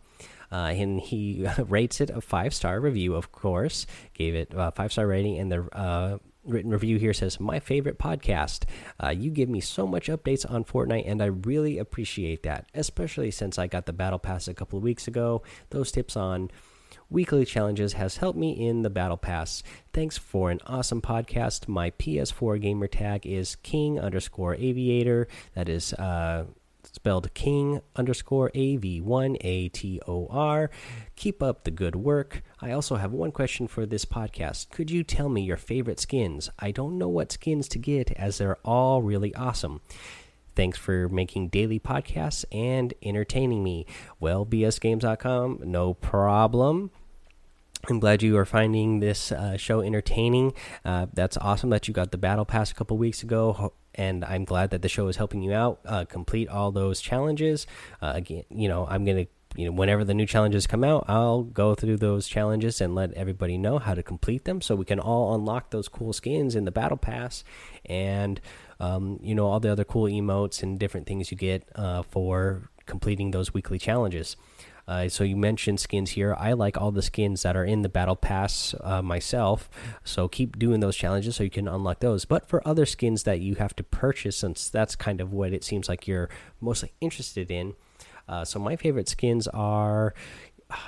Uh, 0.53 0.73
and 0.77 1.01
he 1.01 1.49
rates 1.59 2.01
it 2.01 2.11
a 2.11 2.21
five 2.21 2.53
star 2.53 2.79
review, 2.79 3.15
of 3.15 3.33
course, 3.33 3.87
gave 4.13 4.35
it 4.35 4.53
a 4.55 4.71
five 4.71 4.93
star 4.93 5.07
rating, 5.07 5.39
and 5.39 5.51
the 5.51 5.63
uh, 5.75 6.19
written 6.45 6.71
review 6.71 6.99
here 6.99 7.13
says 7.13 7.41
my 7.41 7.61
favorite 7.61 7.99
podcast. 7.99 8.65
Uh, 9.03 9.11
you 9.11 9.31
give 9.31 9.49
me 9.49 9.61
so 9.61 9.87
much 9.87 10.09
updates 10.09 10.49
on 10.51 10.65
fortnite 10.65 11.09
and 11.09 11.23
i 11.23 11.27
really 11.27 11.79
appreciate 11.79 12.43
that 12.43 12.69
especially 12.75 13.31
since 13.31 13.59
i 13.59 13.67
got 13.67 13.87
the 13.87 13.93
battle 13.93 14.19
pass 14.19 14.49
a 14.49 14.55
couple 14.55 14.77
of 14.77 14.83
weeks 14.83 15.07
ago. 15.07 15.43
Those 15.71 15.93
tips 15.93 16.17
on 16.17 16.51
weekly 17.11 17.45
challenges 17.45 17.93
has 17.95 18.17
helped 18.17 18.39
me 18.39 18.53
in 18.53 18.83
the 18.83 18.91
battle 18.91 19.17
pass. 19.17 19.63
Thanks 19.93 20.17
for 20.19 20.51
an 20.51 20.61
awesome 20.67 21.03
podcast. 21.03 21.69
My 21.69 21.91
ps4 21.93 22.61
gamer 22.61 22.87
tag 22.87 23.27
is 23.27 23.57
king 23.57 24.01
underscore 24.01 24.55
aviator. 24.57 25.29
That 25.55 25.69
is 25.69 25.93
uh 25.95 26.47
spelled 26.93 27.33
king 27.35 27.81
underscore 27.97 28.51
av1ator 28.55 30.69
keep 31.17 31.43
up 31.43 31.65
the 31.65 31.71
good 31.71 31.97
work 31.97 32.43
i 32.61 32.71
also 32.71 32.97
have 32.97 33.13
one 33.13 33.33
question 33.33 33.67
for 33.67 33.87
this 33.87 34.05
podcast 34.05 34.71
could 34.71 34.91
you 34.91 35.03
tell 35.03 35.29
me 35.29 35.43
your 35.43 35.57
favorite 35.57 35.99
skins 35.99 36.51
i 36.59 36.71
don't 36.71 36.97
know 36.97 37.09
what 37.09 37.33
skins 37.33 37.67
to 37.67 37.79
get 37.79 38.13
as 38.13 38.39
they're 38.39 38.59
all 38.65 39.03
really 39.03 39.35
awesome 39.35 39.81
Thanks 40.55 40.79
for 40.79 41.09
making 41.09 41.49
daily 41.49 41.81
podcasts 41.81 42.45
and 42.53 42.93
entertaining 43.03 43.63
me. 43.63 43.87
Well, 44.21 44.45
bsgames.com, 44.45 45.61
no 45.65 45.95
problem. 45.95 46.91
I'm 47.89 47.99
glad 47.99 48.23
you 48.23 48.37
are 48.37 48.45
finding 48.45 49.01
this 49.01 49.33
uh, 49.33 49.57
show 49.57 49.81
entertaining. 49.81 50.53
Uh, 50.85 51.07
that's 51.13 51.37
awesome 51.39 51.71
that 51.71 51.89
you 51.89 51.95
got 51.95 52.13
the 52.13 52.19
battle 52.19 52.45
pass 52.45 52.71
a 52.71 52.75
couple 52.75 52.97
weeks 52.97 53.23
ago 53.23 53.73
and 53.95 54.25
I'm 54.25 54.45
glad 54.45 54.71
that 54.71 54.83
the 54.83 54.89
show 54.89 55.09
is 55.09 55.17
helping 55.17 55.43
you 55.43 55.53
out 55.53 55.81
uh, 55.85 56.05
complete 56.05 56.49
all 56.49 56.73
those 56.73 57.01
challenges. 57.01 57.67
Uh, 58.01 58.13
again, 58.15 58.45
you 58.51 58.69
know, 58.69 58.87
I'm 58.89 59.05
gonna 59.05 59.27
you 59.55 59.67
know 59.67 59.73
whenever 59.73 60.05
the 60.05 60.15
new 60.15 60.27
challenges 60.27 60.67
come 60.67 60.85
out, 60.85 61.05
I'll 61.09 61.43
go 61.43 61.75
through 61.75 61.99
those 61.99 62.27
challenges 62.27 62.81
and 62.81 62.95
let 62.95 63.13
everybody 63.13 63.59
know 63.59 63.79
how 63.79 63.95
to 63.95 64.03
complete 64.03 64.45
them, 64.45 64.61
so 64.61 64.75
we 64.75 64.85
can 64.85 65.01
all 65.01 65.35
unlock 65.35 65.71
those 65.71 65.89
cool 65.89 66.13
skins 66.13 66.55
in 66.55 66.65
the 66.65 66.73
battle 66.73 66.97
pass, 66.97 67.45
and 67.85 68.41
um, 68.81 69.19
you 69.23 69.35
know 69.35 69.47
all 69.47 69.61
the 69.61 69.71
other 69.71 69.85
cool 69.85 70.05
emotes 70.05 70.63
and 70.63 70.79
different 70.79 71.07
things 71.07 71.31
you 71.31 71.37
get 71.37 71.69
uh, 71.75 72.03
for 72.03 72.71
completing 72.87 73.31
those 73.31 73.55
weekly 73.55 73.79
challenges. 73.79 74.37
Uh, 74.89 75.09
so 75.09 75.23
you 75.23 75.37
mentioned 75.37 75.79
skins 75.79 76.11
here. 76.11 76.35
I 76.39 76.55
like 76.55 76.81
all 76.81 76.91
the 76.91 77.03
skins 77.03 77.43
that 77.43 77.57
are 77.57 77.65
in 77.65 77.83
the 77.83 77.89
battle 77.89 78.17
pass 78.17 78.75
uh, 78.83 79.01
myself. 79.01 79.71
So 80.03 80.27
keep 80.29 80.59
doing 80.59 80.81
those 80.81 80.97
challenges 80.97 81.37
so 81.37 81.45
you 81.45 81.51
can 81.51 81.69
unlock 81.69 82.01
those. 82.01 82.25
But 82.25 82.49
for 82.49 82.67
other 82.67 82.85
skins 82.85 83.23
that 83.23 83.41
you 83.41 83.55
have 83.57 83.77
to 83.77 83.85
purchase, 83.85 84.37
since 84.37 84.69
that's 84.69 84.97
kind 84.97 85.21
of 85.21 85.33
what 85.33 85.53
it 85.53 85.63
seems 85.63 85.89
like 85.89 86.09
you're 86.09 86.29
mostly 86.61 86.93
interested 87.01 87.51
in. 87.51 87.75
Uh, 88.29 88.45
so 88.45 88.59
my 88.59 88.77
favorite 88.77 89.09
skins 89.09 89.47
are 89.49 90.15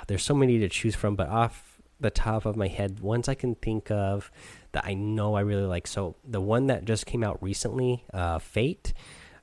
there's 0.07 0.23
so 0.23 0.33
many 0.33 0.59
to 0.59 0.69
choose 0.69 0.95
from, 0.95 1.15
but 1.15 1.29
off 1.29 1.79
the 1.99 2.09
top 2.09 2.45
of 2.45 2.55
my 2.55 2.67
head, 2.67 2.99
ones 2.99 3.29
I 3.29 3.35
can 3.35 3.55
think 3.55 3.89
of 3.89 4.31
that 4.73 4.85
I 4.85 4.93
know 4.93 5.35
I 5.35 5.41
really 5.41 5.65
like. 5.65 5.87
So 5.87 6.15
the 6.27 6.41
one 6.41 6.67
that 6.67 6.85
just 6.85 7.05
came 7.05 7.23
out 7.23 7.41
recently, 7.41 8.03
uh, 8.13 8.39
Fate. 8.39 8.93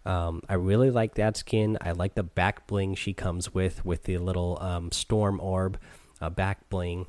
Um, 0.05 0.43
I 0.49 0.55
really 0.55 0.91
like 0.91 1.15
that 1.15 1.37
skin. 1.37 1.79
I 1.81 1.93
like 1.93 2.15
the 2.15 2.23
back 2.23 2.67
bling 2.67 2.95
she 2.95 3.13
comes 3.13 3.55
with, 3.55 3.85
with 3.85 4.05
the 4.05 4.19
little 4.19 4.59
um, 4.61 4.91
storm 4.91 5.41
orb 5.41 5.79
uh, 6.21 6.31
back 6.31 6.69
bling. 6.69 7.07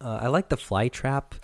Uh, 0.00 0.20
I 0.22 0.28
like 0.28 0.48
the 0.48 0.56
fly 0.56 0.88
trap 0.88 1.34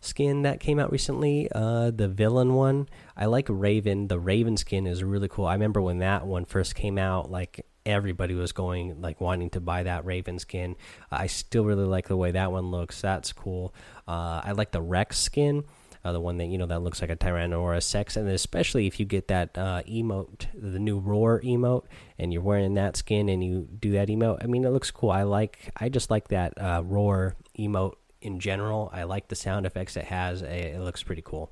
skin 0.00 0.42
that 0.42 0.60
came 0.60 0.78
out 0.78 0.92
recently, 0.92 1.48
uh, 1.52 1.90
the 1.90 2.08
villain 2.08 2.54
one. 2.54 2.88
I 3.16 3.26
like 3.26 3.46
Raven. 3.48 4.08
The 4.08 4.18
Raven 4.18 4.56
skin 4.56 4.86
is 4.86 5.02
really 5.02 5.28
cool. 5.28 5.46
I 5.46 5.54
remember 5.54 5.80
when 5.80 5.98
that 5.98 6.26
one 6.26 6.44
first 6.44 6.74
came 6.74 6.98
out, 6.98 7.30
like 7.30 7.66
everybody 7.84 8.34
was 8.34 8.52
going 8.52 9.00
like 9.00 9.20
wanting 9.20 9.50
to 9.50 9.60
buy 9.60 9.84
that 9.84 10.04
Raven 10.04 10.38
skin. 10.38 10.76
I 11.10 11.26
still 11.28 11.64
really 11.64 11.84
like 11.84 12.08
the 12.08 12.16
way 12.16 12.32
that 12.32 12.52
one 12.52 12.70
looks. 12.70 13.00
That's 13.00 13.32
cool. 13.32 13.74
Uh, 14.06 14.42
I 14.44 14.52
like 14.52 14.72
the 14.72 14.82
Rex 14.82 15.18
skin 15.18 15.64
uh, 16.06 16.12
the 16.12 16.20
one 16.20 16.38
that 16.38 16.46
you 16.46 16.56
know 16.56 16.66
that 16.66 16.82
looks 16.82 17.00
like 17.00 17.10
a 17.10 17.16
Tyrannosaurus 17.16 17.94
Rex, 17.94 18.16
and 18.16 18.28
especially 18.28 18.86
if 18.86 19.00
you 19.00 19.06
get 19.06 19.26
that 19.26 19.58
uh, 19.58 19.82
emote, 19.88 20.46
the 20.54 20.78
new 20.78 21.00
Roar 21.00 21.40
emote, 21.40 21.84
and 22.16 22.32
you're 22.32 22.42
wearing 22.42 22.74
that 22.74 22.96
skin 22.96 23.28
and 23.28 23.42
you 23.42 23.66
do 23.80 23.90
that 23.92 24.06
emote. 24.06 24.38
I 24.42 24.46
mean, 24.46 24.64
it 24.64 24.70
looks 24.70 24.92
cool. 24.92 25.10
I 25.10 25.24
like, 25.24 25.72
I 25.76 25.88
just 25.88 26.08
like 26.08 26.28
that 26.28 26.56
uh, 26.58 26.82
Roar 26.84 27.34
emote 27.58 27.94
in 28.20 28.38
general. 28.38 28.88
I 28.92 29.02
like 29.02 29.26
the 29.26 29.34
sound 29.34 29.66
effects 29.66 29.96
it 29.96 30.04
has. 30.04 30.42
It, 30.42 30.78
looks 30.78 31.02
pretty 31.02 31.22
cool. 31.22 31.50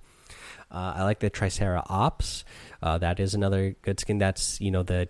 Uh, 0.71 0.95
I 0.97 1.03
like 1.03 1.19
the 1.19 1.31
Tricera 1.31 1.83
Ops. 1.91 2.45
Uh, 2.81 2.97
that 2.99 3.19
is 3.19 3.35
another 3.35 3.75
good 3.83 3.99
skin. 3.99 4.19
That's 4.19 4.61
you 4.61 4.71
know 4.71 4.85
the 4.85 5.09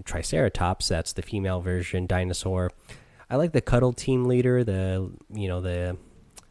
Tricera 0.00 0.50
Ops. 0.60 0.88
That's 0.88 1.14
the 1.14 1.22
female 1.22 1.62
version 1.62 2.06
dinosaur. 2.06 2.70
I 3.30 3.36
like 3.36 3.52
the 3.52 3.62
Cuddle 3.62 3.94
Team 3.94 4.26
Leader. 4.26 4.64
The 4.64 5.10
you 5.32 5.48
know 5.48 5.62
the 5.62 5.96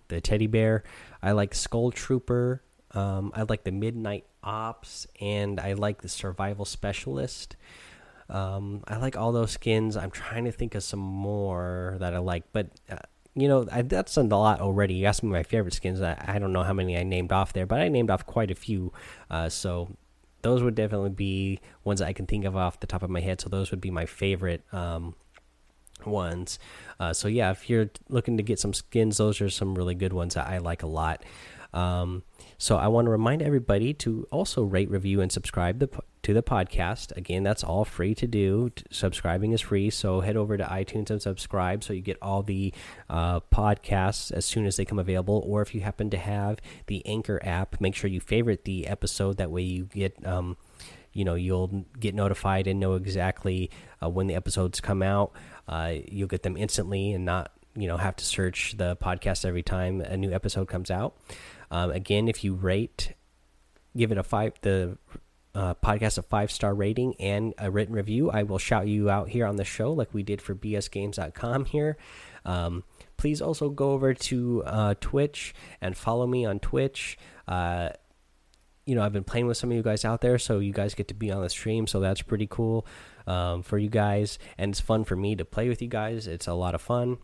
the 0.08 0.22
teddy 0.22 0.48
bear. 0.48 0.84
I 1.22 1.32
like 1.32 1.54
Skull 1.54 1.92
Trooper. 1.92 2.64
Um, 2.92 3.32
I 3.36 3.44
like 3.44 3.64
the 3.64 3.72
Midnight 3.72 4.26
Ops, 4.44 5.08
and 5.20 5.60
I 5.60 5.74
like 5.74 6.02
the 6.02 6.10
Survival 6.10 6.66
Specialist. 6.66 7.56
Um, 8.30 8.84
I 8.88 8.98
like 8.98 9.18
all 9.18 9.32
those 9.32 9.52
skins. 9.52 9.98
I'm 9.98 10.12
trying 10.12 10.46
to 10.46 10.52
think 10.52 10.74
of 10.76 10.84
some 10.84 11.00
more 11.00 11.98
that 12.00 12.14
I 12.14 12.20
like, 12.20 12.44
but 12.54 12.68
uh, 12.90 12.98
you 13.36 13.48
know 13.48 13.68
I, 13.72 13.82
that's 13.82 14.16
a 14.18 14.24
lot 14.24 14.62
already. 14.62 14.96
You 14.96 15.06
asked 15.06 15.22
me 15.22 15.30
my 15.30 15.44
favorite 15.44 15.74
skins. 15.74 16.02
I, 16.02 16.16
I, 16.26 16.40
don't 16.40 16.54
know 16.54 16.64
how 16.64 16.74
many 16.74 16.98
I 16.98 17.04
named 17.04 17.34
off 17.34 17.52
there, 17.52 17.66
but 17.66 17.82
I 17.82 17.90
named 17.90 18.10
off 18.10 18.26
quite 18.26 18.50
a 18.50 18.56
few. 18.56 18.94
Uh, 19.30 19.50
so 19.50 19.96
those 20.44 20.64
would 20.64 20.76
definitely 20.76 21.10
be 21.10 21.60
ones 21.84 22.02
I 22.02 22.14
can 22.14 22.26
think 22.26 22.46
of 22.46 22.56
off 22.56 22.80
the 22.80 22.88
top 22.88 23.04
of 23.04 23.10
my 23.10 23.20
head. 23.20 23.42
So 23.42 23.50
those 23.50 23.70
would 23.72 23.82
be 23.82 23.92
my 23.92 24.06
favorite 24.06 24.64
um, 24.74 25.16
ones. 26.06 26.60
Uh, 27.00 27.14
so 27.14 27.28
yeah, 27.28 27.52
if 27.52 27.70
you're 27.70 27.90
looking 28.10 28.38
to 28.38 28.44
get 28.44 28.60
some 28.60 28.74
skins, 28.74 29.18
those 29.18 29.42
are 29.42 29.50
some 29.50 29.76
really 29.76 29.96
good 29.96 30.14
ones 30.14 30.36
that 30.36 30.48
I 30.48 30.60
like 30.60 30.84
a 30.84 30.88
lot. 30.88 31.24
Um, 31.74 32.24
so 32.58 32.78
I 32.78 32.88
want 32.90 33.06
to 33.06 33.12
remind 33.12 33.42
everybody 33.42 33.94
to 33.96 34.28
also 34.32 34.64
rate, 34.64 34.90
review, 34.90 35.22
and 35.22 35.32
subscribe 35.32 35.80
the, 35.80 35.90
to 36.24 36.34
the 36.34 36.44
podcast. 36.44 37.16
Again, 37.18 37.44
that's 37.44 37.64
all 37.64 37.86
free 37.86 38.14
to 38.16 38.28
do. 38.28 38.72
Subscribing 38.92 39.52
is 39.54 39.62
free, 39.62 39.90
so 39.90 40.22
head 40.22 40.36
over 40.36 40.58
to 40.58 40.64
iTunes 40.66 41.10
and 41.10 41.22
subscribe 41.22 41.84
so 41.84 41.94
you 41.94 42.02
get 42.02 42.18
all 42.22 42.44
the 42.44 42.74
uh, 43.10 43.40
podcasts 43.52 44.32
as 44.32 44.46
soon 44.46 44.66
as 44.66 44.76
they 44.76 44.86
come 44.86 45.00
available. 45.00 45.44
Or 45.46 45.62
if 45.62 45.74
you 45.74 45.82
happen 45.82 46.10
to 46.12 46.18
have 46.18 46.60
the 46.88 47.06
Anchor 47.06 47.40
app, 47.44 47.80
make 47.82 47.96
sure 47.96 48.10
you 48.10 48.20
favorite 48.20 48.66
the 48.66 48.88
episode. 48.88 49.38
That 49.38 49.50
way, 49.50 49.64
you 49.64 49.86
get 49.86 50.24
um, 50.26 50.58
you 51.14 51.26
know 51.26 51.36
you'll 51.36 51.86
get 52.00 52.16
notified 52.16 52.68
and 52.68 52.80
know 52.80 52.94
exactly 52.94 53.70
uh, 54.02 54.10
when 54.10 54.28
the 54.28 54.36
episodes 54.36 54.80
come 54.82 55.02
out. 55.02 55.34
Uh, 55.68 55.96
you'll 56.08 56.28
get 56.28 56.44
them 56.44 56.58
instantly 56.58 57.14
and 57.14 57.26
not 57.26 57.52
you 57.76 57.88
know 57.88 57.98
have 57.98 58.16
to 58.18 58.26
search 58.26 58.76
the 58.78 58.96
podcast 58.98 59.46
every 59.46 59.64
time 59.64 60.02
a 60.02 60.18
new 60.18 60.32
episode 60.32 60.68
comes 60.68 60.92
out. 60.92 61.16
Um, 61.70 61.92
again, 61.92 62.28
if 62.28 62.44
you 62.44 62.54
rate, 62.54 63.14
give 63.96 64.12
it 64.12 64.18
a 64.18 64.24
five 64.24 64.54
the 64.62 64.98
uh, 65.54 65.74
podcast 65.76 66.18
a 66.18 66.22
five 66.22 66.52
star 66.52 66.74
rating 66.74 67.16
and 67.20 67.54
a 67.58 67.70
written 67.70 67.96
review, 67.96 68.32
I 68.32 68.44
will 68.44 68.58
shout 68.58 68.88
you 68.88 69.10
out 69.10 69.30
here 69.30 69.46
on 69.46 69.58
the 69.58 69.66
show 69.66 69.92
like 69.92 70.14
we 70.14 70.24
did 70.24 70.42
for 70.42 70.56
bsgames.com 70.56 71.66
here. 71.66 71.98
Um, 72.46 72.84
please 73.18 73.42
also 73.42 73.70
go 73.70 73.92
over 73.92 74.14
to 74.14 74.64
uh, 74.66 74.96
Twitch 75.00 75.54
and 75.82 75.96
follow 75.96 76.26
me 76.26 76.46
on 76.46 76.60
Twitch. 76.60 77.18
Uh, 77.48 77.90
you 78.86 78.96
know, 78.96 79.04
I've 79.04 79.14
been 79.14 79.24
playing 79.24 79.48
with 79.48 79.58
some 79.58 79.72
of 79.72 79.78
you 79.78 79.84
guys 79.84 80.04
out 80.04 80.22
there, 80.22 80.38
so 80.38 80.60
you 80.60 80.74
guys 80.74 80.94
get 80.94 81.08
to 81.10 81.14
be 81.14 81.32
on 81.32 81.42
the 81.42 81.50
stream, 81.50 81.88
so 81.88 82.00
that's 82.00 82.22
pretty 82.22 82.48
cool 82.48 82.86
um, 83.28 83.64
for 83.64 83.78
you 83.78 83.90
guys, 83.90 84.40
and 84.58 84.72
it's 84.72 84.80
fun 84.80 85.04
for 85.04 85.16
me 85.16 85.36
to 85.36 85.46
play 85.46 85.70
with 85.70 85.82
you 85.82 85.88
guys. 85.88 86.28
It's 86.28 86.48
a 86.48 86.54
lot 86.54 86.76
of 86.76 86.82
fun. 86.82 87.18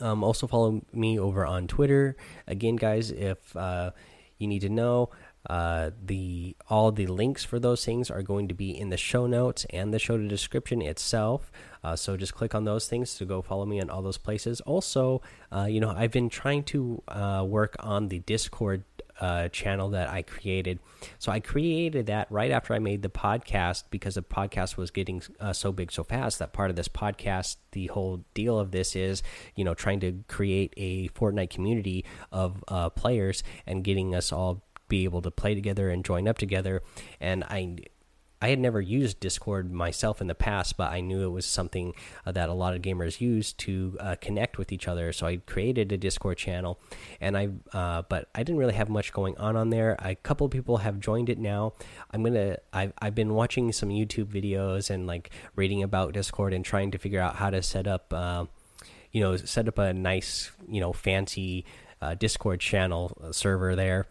Um, 0.00 0.22
also 0.22 0.46
follow 0.46 0.82
me 0.92 1.18
over 1.18 1.46
on 1.46 1.66
Twitter. 1.66 2.16
Again, 2.46 2.76
guys, 2.76 3.10
if 3.10 3.56
uh, 3.56 3.92
you 4.38 4.46
need 4.46 4.60
to 4.60 4.68
know, 4.68 5.10
uh, 5.48 5.90
the 6.04 6.56
all 6.68 6.90
the 6.90 7.06
links 7.06 7.44
for 7.44 7.60
those 7.60 7.84
things 7.84 8.10
are 8.10 8.22
going 8.22 8.48
to 8.48 8.54
be 8.54 8.76
in 8.76 8.90
the 8.90 8.96
show 8.96 9.26
notes 9.26 9.64
and 9.70 9.94
the 9.94 9.98
show 9.98 10.18
description 10.18 10.82
itself. 10.82 11.52
Uh, 11.84 11.94
so 11.94 12.16
just 12.16 12.34
click 12.34 12.54
on 12.54 12.64
those 12.64 12.88
things 12.88 13.14
to 13.14 13.24
go 13.24 13.40
follow 13.40 13.64
me 13.64 13.78
in 13.78 13.88
all 13.88 14.02
those 14.02 14.18
places. 14.18 14.60
Also, 14.62 15.22
uh, 15.52 15.66
you 15.70 15.78
know, 15.78 15.90
I've 15.90 16.10
been 16.10 16.28
trying 16.28 16.64
to 16.64 17.00
uh, 17.06 17.44
work 17.46 17.76
on 17.78 18.08
the 18.08 18.18
Discord 18.18 18.82
uh, 19.20 19.48
channel 19.48 19.90
that 19.90 20.08
I 20.08 20.22
created. 20.22 20.78
So 21.18 21.32
I 21.32 21.40
created 21.40 22.06
that 22.06 22.30
right 22.30 22.50
after 22.50 22.74
I 22.74 22.78
made 22.78 23.02
the 23.02 23.08
podcast 23.08 23.84
because 23.90 24.14
the 24.14 24.22
podcast 24.22 24.76
was 24.76 24.90
getting 24.90 25.22
uh, 25.40 25.52
so 25.52 25.72
big 25.72 25.92
so 25.92 26.04
fast. 26.04 26.38
That 26.38 26.52
part 26.52 26.70
of 26.70 26.76
this 26.76 26.88
podcast, 26.88 27.56
the 27.72 27.86
whole 27.88 28.24
deal 28.34 28.58
of 28.58 28.70
this 28.70 28.96
is, 28.96 29.22
you 29.54 29.64
know, 29.64 29.74
trying 29.74 30.00
to 30.00 30.24
create 30.28 30.74
a 30.76 31.08
Fortnite 31.08 31.50
community 31.50 32.04
of 32.32 32.62
uh, 32.68 32.90
players 32.90 33.42
and 33.66 33.84
getting 33.84 34.14
us 34.14 34.32
all 34.32 34.62
be 34.88 35.04
able 35.04 35.22
to 35.22 35.30
play 35.30 35.54
together 35.54 35.90
and 35.90 36.04
join 36.04 36.28
up 36.28 36.38
together. 36.38 36.82
And 37.20 37.44
I 37.44 37.78
I 38.40 38.48
had 38.48 38.58
never 38.58 38.80
used 38.80 39.18
Discord 39.20 39.72
myself 39.72 40.20
in 40.20 40.26
the 40.26 40.34
past, 40.34 40.76
but 40.76 40.92
I 40.92 41.00
knew 41.00 41.24
it 41.24 41.30
was 41.30 41.46
something 41.46 41.94
uh, 42.26 42.32
that 42.32 42.48
a 42.48 42.52
lot 42.52 42.74
of 42.74 42.82
gamers 42.82 43.20
use 43.20 43.52
to 43.54 43.96
uh, 43.98 44.16
connect 44.20 44.58
with 44.58 44.72
each 44.72 44.88
other. 44.88 45.12
So 45.12 45.26
I 45.26 45.38
created 45.38 45.90
a 45.90 45.96
Discord 45.96 46.36
channel, 46.36 46.78
and 47.20 47.36
I, 47.36 47.48
uh, 47.72 48.02
but 48.08 48.28
I 48.34 48.42
didn't 48.42 48.58
really 48.58 48.74
have 48.74 48.90
much 48.90 49.12
going 49.12 49.36
on 49.38 49.56
on 49.56 49.70
there. 49.70 49.96
A 50.00 50.14
couple 50.14 50.48
people 50.48 50.78
have 50.78 51.00
joined 51.00 51.30
it 51.30 51.38
now. 51.38 51.72
I'm 52.10 52.22
gonna, 52.22 52.58
I've, 52.72 52.92
I've 52.98 53.14
been 53.14 53.34
watching 53.34 53.72
some 53.72 53.88
YouTube 53.88 54.26
videos 54.26 54.90
and 54.90 55.06
like 55.06 55.30
reading 55.54 55.82
about 55.82 56.12
Discord 56.12 56.52
and 56.52 56.64
trying 56.64 56.90
to 56.90 56.98
figure 56.98 57.20
out 57.20 57.36
how 57.36 57.48
to 57.48 57.62
set 57.62 57.86
up, 57.86 58.12
uh, 58.12 58.44
you 59.12 59.22
know, 59.22 59.36
set 59.36 59.66
up 59.66 59.78
a 59.78 59.94
nice, 59.94 60.50
you 60.68 60.80
know, 60.80 60.92
fancy 60.92 61.64
uh, 62.02 62.14
Discord 62.14 62.60
channel 62.60 63.16
uh, 63.22 63.32
server 63.32 63.74
there 63.74 64.06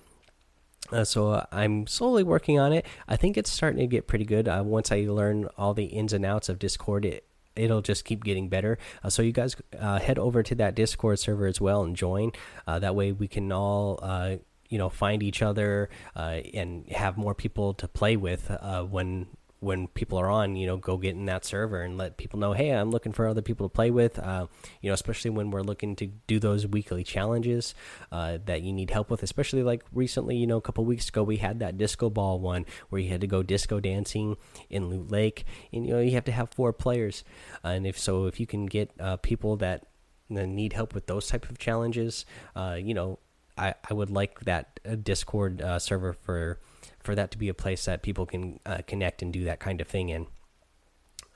uh, 0.92 1.04
so 1.04 1.32
uh, 1.32 1.46
I'm 1.52 1.88
slowly 1.88 2.24
working 2.24 2.60
on 2.60 2.74
it. 2.74 2.86
I 3.08 3.16
think 3.16 3.38
it's 3.38 3.52
starting 3.52 3.80
to 3.80 3.88
get 3.88 4.08
pretty 4.08 4.26
good. 4.26 4.48
Uh, 4.48 4.64
once 4.66 4.92
I 4.92 5.02
learn 5.02 5.48
all 5.58 5.74
the 5.74 5.86
ins 5.86 6.14
and 6.14 6.26
outs 6.26 6.50
of 6.50 6.60
Discord, 6.60 7.06
it 7.06 7.26
it'll 7.56 7.82
just 7.82 8.04
keep 8.04 8.24
getting 8.24 8.50
better. 8.50 8.78
Uh, 9.02 9.10
so 9.10 9.22
you 9.22 9.32
guys 9.32 9.56
uh, 9.80 10.00
head 10.00 10.20
over 10.20 10.44
to 10.44 10.56
that 10.56 10.76
Discord 10.76 11.20
server 11.20 11.48
as 11.48 11.62
well 11.62 11.84
and 11.84 11.96
join. 11.96 12.32
That 12.68 12.96
way 12.96 13.12
we 13.14 13.28
can 13.28 13.52
all 13.52 14.00
you 14.70 14.78
know 14.78 14.90
find 14.90 15.24
each 15.24 15.42
other 15.42 15.90
and 16.16 16.88
have 16.92 17.18
more 17.18 17.34
people 17.34 17.74
to 17.76 17.88
play 17.88 18.18
with 18.18 18.52
when 18.90 19.28
when 19.66 19.88
people 19.88 20.20
are 20.20 20.30
on, 20.30 20.56
you 20.56 20.68
know, 20.68 20.78
go 20.78 20.96
get 20.96 21.16
in 21.16 21.26
that 21.26 21.44
server 21.44 21.82
and 21.82 21.98
let 21.98 22.18
people 22.18 22.38
know, 22.38 22.54
hey, 22.54 22.70
I'm 22.70 22.92
looking 22.92 23.12
for 23.12 23.28
other 23.28 23.42
people 23.42 23.68
to 23.68 23.74
play 23.74 23.90
with. 23.90 24.20
Uh, 24.20 24.46
you 24.80 24.92
know, 24.92 24.94
especially 24.94 25.32
when 25.32 25.50
we're 25.50 25.64
looking 25.64 25.96
to 25.96 26.06
do 26.28 26.40
those 26.40 26.68
weekly 26.68 27.04
challenges 27.04 27.74
uh, 28.12 28.38
that 28.46 28.62
you 28.62 28.72
need 28.72 28.92
help 28.92 29.10
with. 29.10 29.24
Especially 29.24 29.64
like 29.64 29.84
recently, 29.92 30.38
you 30.38 30.46
know, 30.46 30.58
a 30.58 30.62
couple 30.62 30.86
weeks 30.86 31.10
ago, 31.10 31.24
we 31.24 31.38
had 31.38 31.60
that 31.60 31.80
disco 31.80 32.12
ball 32.12 32.40
one 32.40 32.64
where 32.90 33.02
you 33.02 33.10
had 33.10 33.22
to 33.22 33.28
go 33.28 33.42
disco 33.42 33.80
dancing 33.80 34.38
in 34.70 34.88
Loot 34.88 35.10
Lake, 35.10 35.46
and 35.74 35.88
you 35.88 35.94
know, 35.94 36.00
you 36.00 36.12
have 36.12 36.26
to 36.26 36.32
have 36.32 36.52
four 36.52 36.72
players. 36.72 37.24
Uh, 37.64 37.70
and 37.70 37.88
if 37.88 37.98
so, 37.98 38.28
if 38.28 38.40
you 38.40 38.46
can 38.46 38.68
get 38.68 38.92
uh, 39.00 39.18
people 39.18 39.58
that 39.58 39.88
need 40.30 40.74
help 40.74 40.94
with 40.94 41.08
those 41.08 41.28
type 41.28 41.50
of 41.50 41.58
challenges, 41.58 42.24
uh, 42.56 42.78
you 42.80 42.94
know, 42.94 43.18
I 43.58 43.74
I 43.90 43.96
would 43.96 44.12
like 44.12 44.42
that 44.42 44.80
uh, 44.88 44.94
Discord 44.94 45.64
server 45.80 46.14
for 46.14 46.60
for 47.06 47.16
that 47.16 47.32
to 47.32 47.38
be 47.38 47.50
a 47.50 47.54
place 47.54 47.86
that 47.86 48.02
people 48.02 48.26
can 48.26 48.60
uh, 48.66 48.80
connect 48.88 49.22
and 49.22 49.32
do 49.32 49.44
that 49.46 49.60
kind 49.60 49.80
of 49.82 49.88
thing 49.88 50.10
in. 50.10 50.28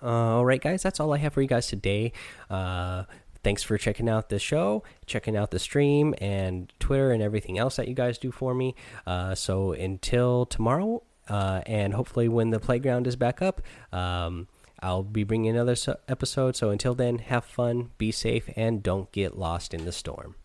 Uh, 0.01 0.37
all 0.37 0.45
right, 0.45 0.61
guys, 0.61 0.81
that's 0.81 0.99
all 0.99 1.13
I 1.13 1.17
have 1.17 1.33
for 1.33 1.41
you 1.41 1.47
guys 1.47 1.67
today. 1.67 2.13
Uh, 2.49 3.03
thanks 3.43 3.63
for 3.63 3.77
checking 3.77 4.09
out 4.09 4.29
the 4.29 4.39
show, 4.39 4.83
checking 5.05 5.35
out 5.35 5.51
the 5.51 5.59
stream, 5.59 6.15
and 6.19 6.71
Twitter 6.79 7.11
and 7.11 7.21
everything 7.21 7.57
else 7.57 7.75
that 7.75 7.87
you 7.87 7.93
guys 7.93 8.17
do 8.17 8.31
for 8.31 8.53
me. 8.53 8.75
Uh, 9.05 9.35
so 9.35 9.73
until 9.73 10.45
tomorrow, 10.45 11.03
uh, 11.27 11.61
and 11.65 11.93
hopefully 11.93 12.27
when 12.27 12.49
the 12.49 12.59
playground 12.59 13.07
is 13.07 13.15
back 13.15 13.41
up, 13.41 13.61
um, 13.91 14.47
I'll 14.81 15.03
be 15.03 15.25
bringing 15.25 15.55
another 15.55 15.75
episode. 16.07 16.55
So 16.55 16.69
until 16.69 16.95
then, 16.95 17.19
have 17.19 17.43
fun, 17.43 17.91
be 17.97 18.11
safe, 18.11 18.49
and 18.55 18.81
don't 18.81 19.11
get 19.11 19.37
lost 19.37 19.73
in 19.73 19.85
the 19.85 19.91
storm. 19.91 20.35